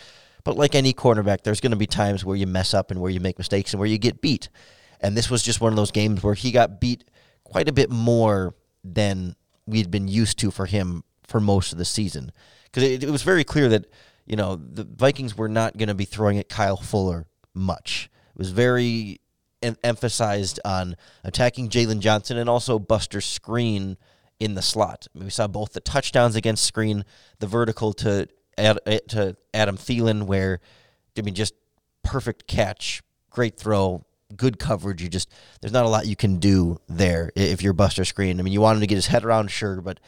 But 0.44 0.56
like 0.56 0.74
any 0.74 0.92
cornerback, 0.92 1.42
there's 1.42 1.60
going 1.60 1.72
to 1.72 1.76
be 1.76 1.86
times 1.86 2.24
where 2.24 2.36
you 2.36 2.46
mess 2.46 2.72
up 2.72 2.90
and 2.90 3.00
where 3.00 3.10
you 3.10 3.20
make 3.20 3.38
mistakes 3.38 3.72
and 3.72 3.80
where 3.80 3.88
you 3.88 3.98
get 3.98 4.20
beat. 4.20 4.48
And 5.00 5.16
this 5.16 5.30
was 5.30 5.42
just 5.42 5.60
one 5.60 5.72
of 5.72 5.76
those 5.76 5.90
games 5.90 6.22
where 6.22 6.34
he 6.34 6.50
got 6.50 6.80
beat 6.80 7.04
quite 7.44 7.68
a 7.68 7.72
bit 7.72 7.90
more 7.90 8.54
than 8.82 9.36
we'd 9.66 9.90
been 9.90 10.08
used 10.08 10.38
to 10.38 10.50
for 10.50 10.66
him 10.66 11.04
for 11.26 11.40
most 11.40 11.72
of 11.72 11.78
the 11.78 11.84
season. 11.84 12.32
Because 12.64 12.82
it, 12.82 13.04
it 13.04 13.10
was 13.10 13.22
very 13.22 13.44
clear 13.44 13.68
that, 13.68 13.86
you 14.26 14.36
know, 14.36 14.56
the 14.56 14.84
Vikings 14.84 15.36
were 15.36 15.48
not 15.48 15.76
going 15.76 15.88
to 15.88 15.94
be 15.94 16.04
throwing 16.04 16.38
at 16.38 16.48
Kyle 16.48 16.76
Fuller 16.76 17.26
much. 17.54 18.10
It 18.30 18.38
was 18.38 18.50
very 18.50 19.20
em- 19.62 19.76
emphasized 19.82 20.60
on 20.64 20.96
attacking 21.24 21.68
Jaylon 21.68 22.00
Johnson 22.00 22.36
and 22.36 22.48
also 22.48 22.78
Buster 22.78 23.18
Skrine 23.18 23.96
in 24.40 24.54
the 24.54 24.62
slot. 24.62 25.06
I 25.14 25.18
mean, 25.18 25.26
we 25.26 25.30
saw 25.30 25.46
both 25.46 25.72
the 25.72 25.80
touchdowns 25.80 26.36
against 26.36 26.72
Skrine, 26.72 27.04
the 27.40 27.46
vertical 27.46 27.92
to 27.94 28.28
eh, 28.56 28.98
to 29.08 29.36
Adam 29.52 29.76
Thielen, 29.76 30.24
where 30.24 30.60
I 31.16 31.22
mean, 31.22 31.34
just 31.34 31.54
perfect 32.02 32.46
catch, 32.46 33.02
great 33.30 33.56
throw, 33.56 34.04
good 34.36 34.58
coverage. 34.58 35.02
You 35.02 35.08
just 35.08 35.30
there's 35.60 35.72
not 35.72 35.84
a 35.84 35.88
lot 35.88 36.06
you 36.06 36.16
can 36.16 36.38
do 36.38 36.80
there 36.88 37.30
if 37.34 37.62
you're 37.62 37.72
Buster 37.72 38.02
Skrine. 38.02 38.38
I 38.38 38.42
mean, 38.42 38.52
you 38.52 38.60
want 38.60 38.76
him 38.76 38.80
to 38.80 38.86
get 38.86 38.96
his 38.96 39.06
head 39.08 39.24
around, 39.24 39.50
sure, 39.50 39.80
but 39.80 40.00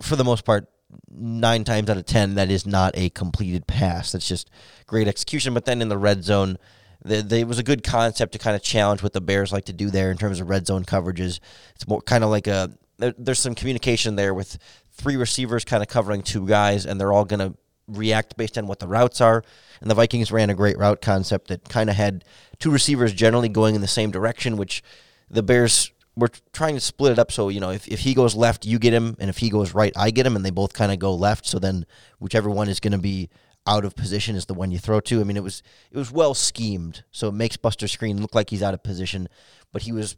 for 0.00 0.16
the 0.16 0.24
most 0.24 0.44
part, 0.44 0.68
nine 1.10 1.64
times 1.64 1.88
out 1.88 1.96
of 1.96 2.06
ten, 2.06 2.34
that 2.34 2.50
is 2.50 2.66
not 2.66 2.96
a 2.96 3.10
completed 3.10 3.66
pass. 3.66 4.12
That's 4.12 4.28
just 4.28 4.50
great 4.86 5.08
execution. 5.08 5.54
But 5.54 5.64
then 5.64 5.80
in 5.80 5.88
the 5.88 5.98
red 5.98 6.24
zone, 6.24 6.58
there 7.04 7.46
was 7.46 7.58
a 7.58 7.62
good 7.62 7.84
concept 7.84 8.32
to 8.32 8.38
kind 8.38 8.56
of 8.56 8.62
challenge 8.62 9.02
what 9.02 9.12
the 9.12 9.20
Bears 9.20 9.52
like 9.52 9.66
to 9.66 9.72
do 9.72 9.90
there 9.90 10.10
in 10.10 10.16
terms 10.16 10.40
of 10.40 10.48
red 10.48 10.66
zone 10.66 10.84
coverages. 10.84 11.38
It's 11.74 11.86
more 11.86 12.00
kind 12.00 12.24
of 12.24 12.30
like 12.30 12.46
a 12.46 12.70
there's 12.98 13.40
some 13.40 13.54
communication 13.54 14.16
there 14.16 14.32
with 14.32 14.58
three 14.92 15.16
receivers 15.16 15.64
kind 15.64 15.82
of 15.82 15.88
covering 15.88 16.22
two 16.22 16.46
guys, 16.46 16.86
and 16.86 17.00
they're 17.00 17.12
all 17.12 17.24
going 17.24 17.40
to 17.40 17.56
react 17.88 18.36
based 18.36 18.56
on 18.56 18.66
what 18.66 18.78
the 18.78 18.86
routes 18.86 19.20
are. 19.20 19.42
And 19.80 19.90
the 19.90 19.94
Vikings 19.94 20.32
ran 20.32 20.50
a 20.50 20.54
great 20.54 20.78
route 20.78 21.02
concept 21.02 21.48
that 21.48 21.68
kind 21.68 21.90
of 21.90 21.96
had 21.96 22.24
two 22.58 22.70
receivers 22.70 23.12
generally 23.12 23.48
going 23.48 23.74
in 23.74 23.80
the 23.80 23.88
same 23.88 24.10
direction, 24.10 24.56
which 24.56 24.82
the 25.28 25.42
Bears 25.42 25.92
were 26.16 26.30
trying 26.52 26.74
to 26.74 26.80
split 26.80 27.12
it 27.12 27.18
up. 27.18 27.32
So, 27.32 27.48
you 27.48 27.60
know, 27.60 27.70
if, 27.70 27.88
if 27.88 28.00
he 28.00 28.14
goes 28.14 28.34
left, 28.34 28.64
you 28.64 28.78
get 28.78 28.92
him. 28.92 29.16
And 29.18 29.28
if 29.28 29.38
he 29.38 29.50
goes 29.50 29.74
right, 29.74 29.92
I 29.96 30.10
get 30.10 30.26
him. 30.26 30.36
And 30.36 30.44
they 30.44 30.50
both 30.50 30.72
kind 30.72 30.92
of 30.92 30.98
go 30.98 31.12
left. 31.14 31.44
So 31.46 31.58
then 31.58 31.84
whichever 32.20 32.48
one 32.48 32.68
is 32.68 32.80
going 32.80 32.92
to 32.92 32.98
be 32.98 33.28
out 33.66 33.84
of 33.84 33.96
position 33.96 34.36
is 34.36 34.46
the 34.46 34.54
one 34.54 34.70
you 34.70 34.78
throw 34.78 35.00
to. 35.00 35.20
I 35.20 35.24
mean, 35.24 35.36
it 35.36 35.42
was 35.42 35.62
it 35.90 35.96
was 35.96 36.12
well 36.12 36.34
schemed. 36.34 37.04
So 37.10 37.28
it 37.28 37.34
makes 37.34 37.56
Buster 37.56 37.86
Skrine 37.86 38.20
look 38.20 38.34
like 38.34 38.50
he's 38.50 38.62
out 38.62 38.74
of 38.74 38.82
position, 38.82 39.28
but 39.72 39.82
he 39.82 39.92
was 39.92 40.16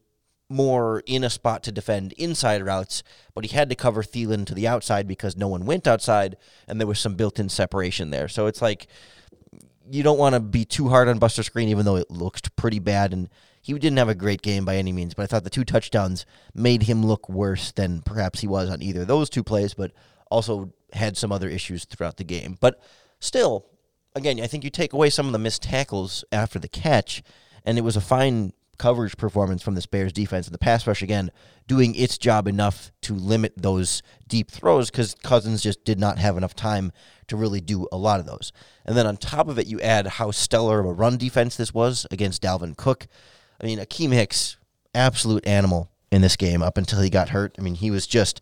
more 0.48 1.02
in 1.06 1.24
a 1.24 1.30
spot 1.30 1.62
to 1.64 1.72
defend 1.72 2.12
inside 2.12 2.64
routes, 2.64 3.02
but 3.34 3.44
he 3.44 3.56
had 3.56 3.68
to 3.68 3.74
cover 3.74 4.02
Thielen 4.02 4.46
to 4.46 4.54
the 4.54 4.68
outside 4.68 5.08
because 5.08 5.36
no 5.36 5.48
one 5.48 5.66
went 5.66 5.86
outside, 5.88 6.36
and 6.68 6.78
there 6.78 6.86
was 6.86 7.00
some 7.00 7.16
built-in 7.16 7.48
separation 7.48 8.10
there. 8.10 8.28
So 8.28 8.46
it's 8.46 8.62
like 8.62 8.86
you 9.90 10.02
don't 10.02 10.18
want 10.18 10.34
to 10.34 10.40
be 10.40 10.64
too 10.64 10.88
hard 10.88 11.08
on 11.08 11.18
Buster 11.18 11.42
Skrine, 11.42 11.68
even 11.68 11.84
though 11.84 11.96
it 11.96 12.10
looked 12.10 12.54
pretty 12.56 12.78
bad, 12.78 13.12
and 13.12 13.28
he 13.60 13.72
didn't 13.72 13.98
have 13.98 14.08
a 14.08 14.14
great 14.14 14.42
game 14.42 14.64
by 14.64 14.76
any 14.76 14.92
means. 14.92 15.14
But 15.14 15.24
I 15.24 15.26
thought 15.26 15.44
the 15.44 15.50
two 15.50 15.64
touchdowns 15.64 16.26
made 16.54 16.84
him 16.84 17.04
look 17.04 17.28
worse 17.28 17.72
than 17.72 18.02
perhaps 18.02 18.40
he 18.40 18.46
was 18.46 18.70
on 18.70 18.82
either 18.82 19.02
of 19.02 19.08
those 19.08 19.30
two 19.30 19.42
plays, 19.42 19.74
but 19.74 19.92
also 20.30 20.72
had 20.92 21.16
some 21.16 21.32
other 21.32 21.48
issues 21.48 21.84
throughout 21.84 22.16
the 22.16 22.24
game. 22.24 22.56
But 22.60 22.80
still, 23.20 23.66
again, 24.14 24.40
I 24.40 24.46
think 24.46 24.64
you 24.64 24.70
take 24.70 24.92
away 24.92 25.10
some 25.10 25.26
of 25.26 25.32
the 25.32 25.38
missed 25.38 25.62
tackles 25.62 26.24
after 26.32 26.58
the 26.58 26.68
catch, 26.68 27.22
and 27.64 27.78
it 27.78 27.82
was 27.82 27.96
a 27.96 28.00
fine 28.00 28.52
coverage 28.78 29.16
performance 29.16 29.62
from 29.62 29.74
this 29.74 29.86
Bears 29.86 30.12
defense 30.12 30.46
and 30.46 30.54
the 30.54 30.58
pass 30.58 30.86
rush 30.86 31.02
again 31.02 31.30
doing 31.66 31.94
its 31.94 32.18
job 32.18 32.46
enough 32.46 32.92
to 33.02 33.14
limit 33.14 33.54
those 33.56 34.02
deep 34.28 34.50
throws 34.50 34.90
because 34.90 35.14
Cousins 35.22 35.62
just 35.62 35.84
did 35.84 35.98
not 35.98 36.18
have 36.18 36.36
enough 36.36 36.54
time 36.54 36.92
to 37.28 37.36
really 37.36 37.60
do 37.60 37.88
a 37.90 37.96
lot 37.96 38.20
of 38.20 38.26
those. 38.26 38.52
And 38.84 38.96
then 38.96 39.06
on 39.06 39.16
top 39.16 39.48
of 39.48 39.58
it, 39.58 39.66
you 39.66 39.80
add 39.80 40.06
how 40.06 40.30
stellar 40.30 40.80
of 40.80 40.86
a 40.86 40.92
run 40.92 41.16
defense 41.16 41.56
this 41.56 41.74
was 41.74 42.06
against 42.10 42.42
Dalvin 42.42 42.76
Cook. 42.76 43.06
I 43.60 43.66
mean, 43.66 43.78
Akiem 43.78 44.12
Hicks, 44.12 44.58
absolute 44.94 45.46
animal 45.46 45.90
in 46.12 46.22
this 46.22 46.36
game 46.36 46.62
up 46.62 46.78
until 46.78 47.00
he 47.00 47.10
got 47.10 47.30
hurt. 47.30 47.54
I 47.58 47.62
mean, 47.62 47.74
he 47.74 47.90
was 47.90 48.06
just 48.06 48.40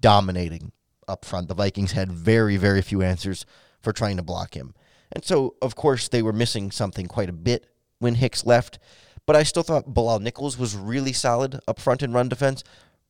dominating 0.00 0.72
up 1.06 1.24
front. 1.24 1.48
The 1.48 1.54
Vikings 1.54 1.92
had 1.92 2.10
very, 2.10 2.56
very 2.56 2.82
few 2.82 3.02
answers 3.02 3.44
for 3.84 3.92
trying 3.92 4.16
to 4.16 4.22
block 4.22 4.54
him. 4.54 4.74
And 5.12 5.24
so, 5.24 5.54
of 5.62 5.76
course, 5.76 6.08
they 6.08 6.22
were 6.22 6.32
missing 6.32 6.70
something 6.70 7.06
quite 7.06 7.28
a 7.28 7.32
bit 7.32 7.66
when 7.98 8.16
Hicks 8.16 8.44
left. 8.44 8.78
But 9.26 9.36
I 9.36 9.42
still 9.42 9.62
thought 9.62 9.94
Bilal 9.94 10.18
Nichols 10.20 10.58
was 10.58 10.76
really 10.76 11.12
solid 11.12 11.60
up 11.68 11.78
front 11.78 12.02
in 12.02 12.12
run 12.12 12.28
defense. 12.28 12.64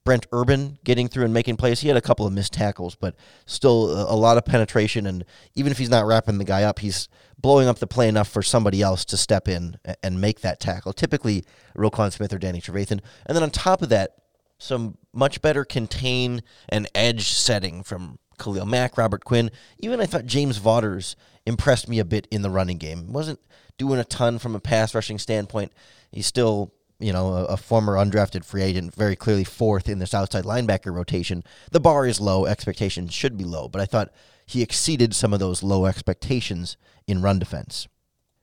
Brent 0.05 0.27
Urban 0.33 0.79
getting 0.85 1.09
through 1.09 1.25
and 1.25 1.33
making 1.33 1.57
plays. 1.57 1.81
He 1.81 1.89
had 1.89 1.97
a 1.97 2.03
couple 2.03 2.27
of 2.27 2.33
missed 2.33 2.53
tackles, 2.53 2.95
but 2.95 3.17
still 3.47 3.91
a, 3.91 4.15
lot 4.15 4.37
of 4.37 4.45
penetration. 4.45 5.07
And 5.07 5.25
even 5.55 5.73
if 5.73 5.79
he's 5.79 5.89
not 5.89 6.05
wrapping 6.05 6.37
the 6.37 6.45
guy 6.45 6.63
up, 6.63 6.81
he's 6.81 7.09
blowing 7.39 7.69
up 7.69 7.79
the 7.79 7.87
play 7.87 8.07
enough 8.07 8.29
for 8.29 8.43
somebody 8.43 8.83
else 8.83 9.07
to 9.07 9.17
step 9.17 9.49
in 9.49 9.79
and 10.03 10.21
make 10.21 10.41
that 10.41 10.61
tackle. 10.61 10.93
Typically, 10.93 11.45
Roquan 11.75 12.13
Smith 12.13 12.35
or 12.35 12.39
Danny 12.39 12.61
Trevathan. 12.61 13.01
And 13.25 13.35
then 13.35 13.43
on 13.43 13.51
top 13.51 13.81
of 13.81 13.89
that, 13.89 14.11
some 14.59 14.99
much 15.13 15.41
better 15.41 15.65
contain 15.65 16.43
and 16.69 16.87
edge 16.95 17.29
setting 17.29 17.83
from 17.83 18.19
Khalil 18.38 18.66
Mack, 18.66 18.97
Robert 18.99 19.25
Quinn. 19.25 19.51
Even 19.79 20.01
I 20.01 20.07
thought 20.07 20.27
James 20.27 20.59
Vaughters 20.59 21.16
impressed 21.47 21.88
me 21.88 21.99
a 21.99 22.05
bit 22.05 22.27
in 22.31 22.42
the 22.42 22.51
running 22.51 22.79
game. 22.79 23.12
Wasn't 23.12 23.40
doing 23.79 23.99
a 23.99 24.05
ton 24.05 24.38
from 24.38 24.55
a 24.55 24.61
pass 24.61 24.94
rushing 24.94 25.18
standpoint. 25.18 25.73
He's 26.11 26.27
still, 26.27 26.73
you 26.99 27.12
know, 27.12 27.35
a, 27.35 27.44
a, 27.47 27.57
former 27.57 27.94
undrafted 27.94 28.44
free 28.44 28.62
agent, 28.62 28.94
very 28.94 29.16
clearly 29.16 29.44
fourth 29.44 29.88
in 29.88 29.99
this 29.99 30.14
outside 30.14 30.44
linebacker 30.44 30.94
rotation. 30.94 31.42
The 31.70 31.81
bar 31.81 32.07
is 32.07 32.20
low, 32.20 32.47
expectations 32.47 33.12
should 33.12 33.37
be 33.37 33.44
low, 33.44 33.68
but 33.68 33.81
I 33.81 33.87
thought 33.87 34.12
he 34.47 34.62
exceeded 34.62 35.14
some 35.14 35.33
of 35.33 35.40
those 35.40 35.62
low 35.62 35.87
expectations 35.87 36.77
in 37.07 37.23
run 37.23 37.38
defense. 37.38 37.88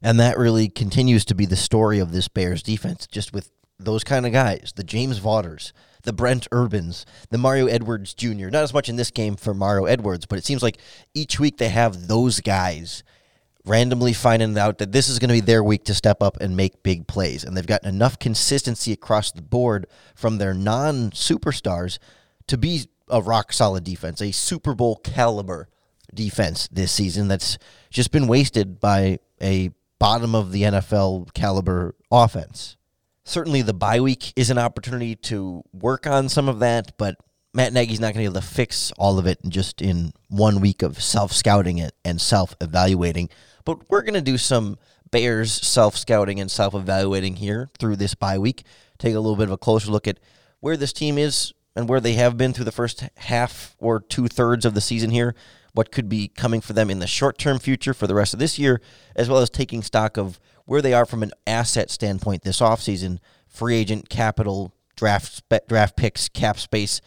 And 0.01 0.19
that 0.19 0.37
really 0.37 0.67
continues 0.67 1.25
to 1.25 1.35
be 1.35 1.45
the 1.45 1.55
story 1.55 1.99
of 1.99 2.11
this 2.11 2.27
Bears 2.27 2.63
defense, 2.63 3.07
just 3.07 3.33
with 3.33 3.51
those 3.85 4.03
kind 4.03 4.25
of 4.25 4.31
guys, 4.31 4.73
the 4.75 4.83
James 4.83 5.17
Vaughters, 5.17 5.73
the 6.03 6.13
Brent 6.13 6.47
Urbans, 6.53 7.05
the 7.29 7.37
Mario 7.37 7.67
Edwards 7.67 8.13
Jr. 8.13 8.49
Not 8.49 8.63
as 8.63 8.73
much 8.73 8.89
in 8.89 8.95
this 8.95 9.11
game 9.11 9.35
for 9.35 9.53
Mario 9.53 9.85
Edwards, 9.85 10.25
but 10.25 10.37
it 10.37 10.45
seems 10.45 10.63
like 10.63 10.77
each 11.13 11.39
week 11.39 11.57
they 11.57 11.69
have 11.69 12.07
those 12.07 12.39
guys 12.39 13.03
randomly 13.65 14.13
finding 14.13 14.57
out 14.57 14.79
that 14.79 14.91
this 14.91 15.07
is 15.07 15.19
going 15.19 15.29
to 15.29 15.33
be 15.33 15.39
their 15.39 15.63
week 15.63 15.83
to 15.85 15.93
step 15.93 16.23
up 16.23 16.37
and 16.41 16.57
make 16.57 16.83
big 16.83 17.07
plays. 17.07 17.43
And 17.43 17.55
they've 17.55 17.65
gotten 17.65 17.89
enough 17.89 18.17
consistency 18.17 18.91
across 18.91 19.31
the 19.31 19.41
board 19.41 19.87
from 20.15 20.37
their 20.37 20.53
non 20.53 21.11
superstars 21.11 21.99
to 22.47 22.57
be 22.57 22.87
a 23.07 23.21
rock 23.21 23.53
solid 23.53 23.83
defense, 23.83 24.21
a 24.21 24.31
Super 24.31 24.73
Bowl 24.73 24.95
caliber 24.97 25.69
defense 26.13 26.67
this 26.71 26.91
season 26.91 27.27
that's 27.27 27.57
just 27.89 28.11
been 28.11 28.27
wasted 28.27 28.79
by 28.79 29.19
a 29.41 29.71
bottom 29.99 30.33
of 30.33 30.51
the 30.51 30.63
NFL 30.63 31.33
caliber 31.33 31.95
offense. 32.11 32.77
Certainly, 33.23 33.63
the 33.63 33.73
bye 33.73 33.99
week 33.99 34.33
is 34.35 34.49
an 34.49 34.57
opportunity 34.57 35.15
to 35.15 35.63
work 35.73 36.07
on 36.07 36.27
some 36.27 36.49
of 36.49 36.59
that, 36.59 36.97
but 36.97 37.15
Matt 37.53 37.73
Nagy's 37.73 37.99
not 37.99 38.13
going 38.13 38.25
to 38.25 38.31
be 38.31 38.37
able 38.37 38.41
to 38.41 38.47
fix 38.47 38.91
all 38.97 39.19
of 39.19 39.27
it 39.27 39.39
just 39.47 39.81
in 39.81 40.13
one 40.29 40.61
week 40.61 40.81
of 40.81 41.01
self 41.01 41.31
scouting 41.31 41.87
and 42.03 42.21
self 42.21 42.55
evaluating. 42.61 43.29
But 43.65 43.89
we're 43.89 44.01
going 44.01 44.13
to 44.15 44.21
do 44.21 44.37
some 44.37 44.77
Bears 45.11 45.51
self 45.51 45.97
scouting 45.97 46.39
and 46.39 46.49
self 46.49 46.73
evaluating 46.73 47.35
here 47.35 47.69
through 47.77 47.97
this 47.97 48.15
bye 48.15 48.37
week. 48.37 48.63
Take 48.97 49.13
a 49.13 49.19
little 49.19 49.35
bit 49.35 49.47
of 49.47 49.51
a 49.51 49.57
closer 49.57 49.91
look 49.91 50.07
at 50.07 50.19
where 50.61 50.77
this 50.77 50.93
team 50.93 51.17
is 51.17 51.53
and 51.75 51.89
where 51.89 51.99
they 51.99 52.13
have 52.13 52.37
been 52.37 52.53
through 52.53 52.65
the 52.65 52.71
first 52.71 53.03
half 53.17 53.75
or 53.79 53.99
two 53.99 54.27
thirds 54.27 54.65
of 54.65 54.73
the 54.73 54.81
season 54.81 55.09
here. 55.09 55.35
What 55.73 55.91
could 55.91 56.09
be 56.09 56.27
coming 56.27 56.61
for 56.61 56.73
them 56.73 56.89
in 56.89 56.99
the 56.99 57.07
short 57.07 57.37
term 57.37 57.59
future 57.59 57.93
for 57.93 58.07
the 58.07 58.15
rest 58.15 58.33
of 58.33 58.39
this 58.39 58.59
year, 58.59 58.81
as 59.15 59.29
well 59.29 59.39
as 59.39 59.49
taking 59.49 59.81
stock 59.81 60.17
of 60.17 60.39
where 60.65 60.81
they 60.81 60.93
are 60.93 61.05
from 61.05 61.23
an 61.23 61.31
asset 61.47 61.89
standpoint 61.89 62.43
this 62.43 62.59
offseason 62.59 63.19
free 63.47 63.75
agent, 63.75 64.09
capital, 64.09 64.73
draft, 64.95 65.43
draft 65.67 65.97
picks, 65.97 66.29
cap 66.29 66.57
space, 66.57 67.01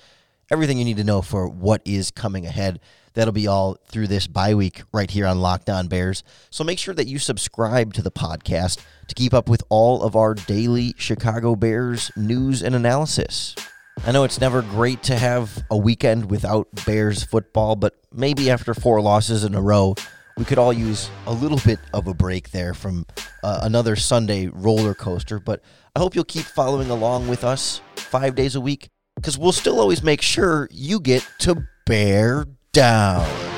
everything 0.50 0.78
you 0.78 0.84
need 0.84 0.98
to 0.98 1.04
know 1.04 1.22
for 1.22 1.48
what 1.48 1.80
is 1.84 2.10
coming 2.10 2.44
ahead. 2.46 2.80
That'll 3.14 3.32
be 3.32 3.46
all 3.46 3.78
through 3.86 4.08
this 4.08 4.26
bye 4.26 4.54
week 4.54 4.82
right 4.92 5.10
here 5.10 5.26
on 5.26 5.40
Locked 5.40 5.70
On 5.70 5.86
Bears. 5.86 6.24
So 6.50 6.64
make 6.64 6.78
sure 6.78 6.94
that 6.94 7.06
you 7.06 7.18
subscribe 7.18 7.94
to 7.94 8.02
the 8.02 8.10
podcast 8.10 8.80
to 9.08 9.14
keep 9.14 9.32
up 9.32 9.48
with 9.48 9.62
all 9.68 10.02
of 10.02 10.16
our 10.16 10.34
daily 10.34 10.94
Chicago 10.98 11.54
Bears 11.54 12.10
news 12.16 12.62
and 12.62 12.74
analysis. 12.74 13.54
I 14.02 14.12
know 14.12 14.24
it's 14.24 14.40
never 14.40 14.62
great 14.62 15.02
to 15.04 15.16
have 15.16 15.64
a 15.70 15.76
weekend 15.76 16.30
without 16.30 16.68
Bears 16.84 17.22
football, 17.22 17.76
but 17.76 17.94
maybe 18.12 18.50
after 18.50 18.74
four 18.74 19.00
losses 19.00 19.44
in 19.44 19.54
a 19.54 19.62
row, 19.62 19.94
we 20.36 20.44
could 20.44 20.58
all 20.58 20.72
use 20.72 21.08
a 21.26 21.32
little 21.32 21.60
bit 21.64 21.78
of 21.92 22.06
a 22.06 22.14
break 22.14 22.50
there 22.50 22.74
from 22.74 23.06
uh, 23.42 23.60
another 23.62 23.96
Sunday 23.96 24.48
roller 24.48 24.94
coaster. 24.94 25.38
But 25.38 25.62
I 25.94 26.00
hope 26.00 26.14
you'll 26.14 26.24
keep 26.24 26.44
following 26.44 26.90
along 26.90 27.28
with 27.28 27.44
us 27.44 27.80
five 27.96 28.34
days 28.34 28.56
a 28.56 28.60
week 28.60 28.88
because 29.16 29.38
we'll 29.38 29.52
still 29.52 29.80
always 29.80 30.02
make 30.02 30.22
sure 30.22 30.68
you 30.70 31.00
get 31.00 31.26
to 31.40 31.64
bear 31.86 32.46
down. 32.72 33.53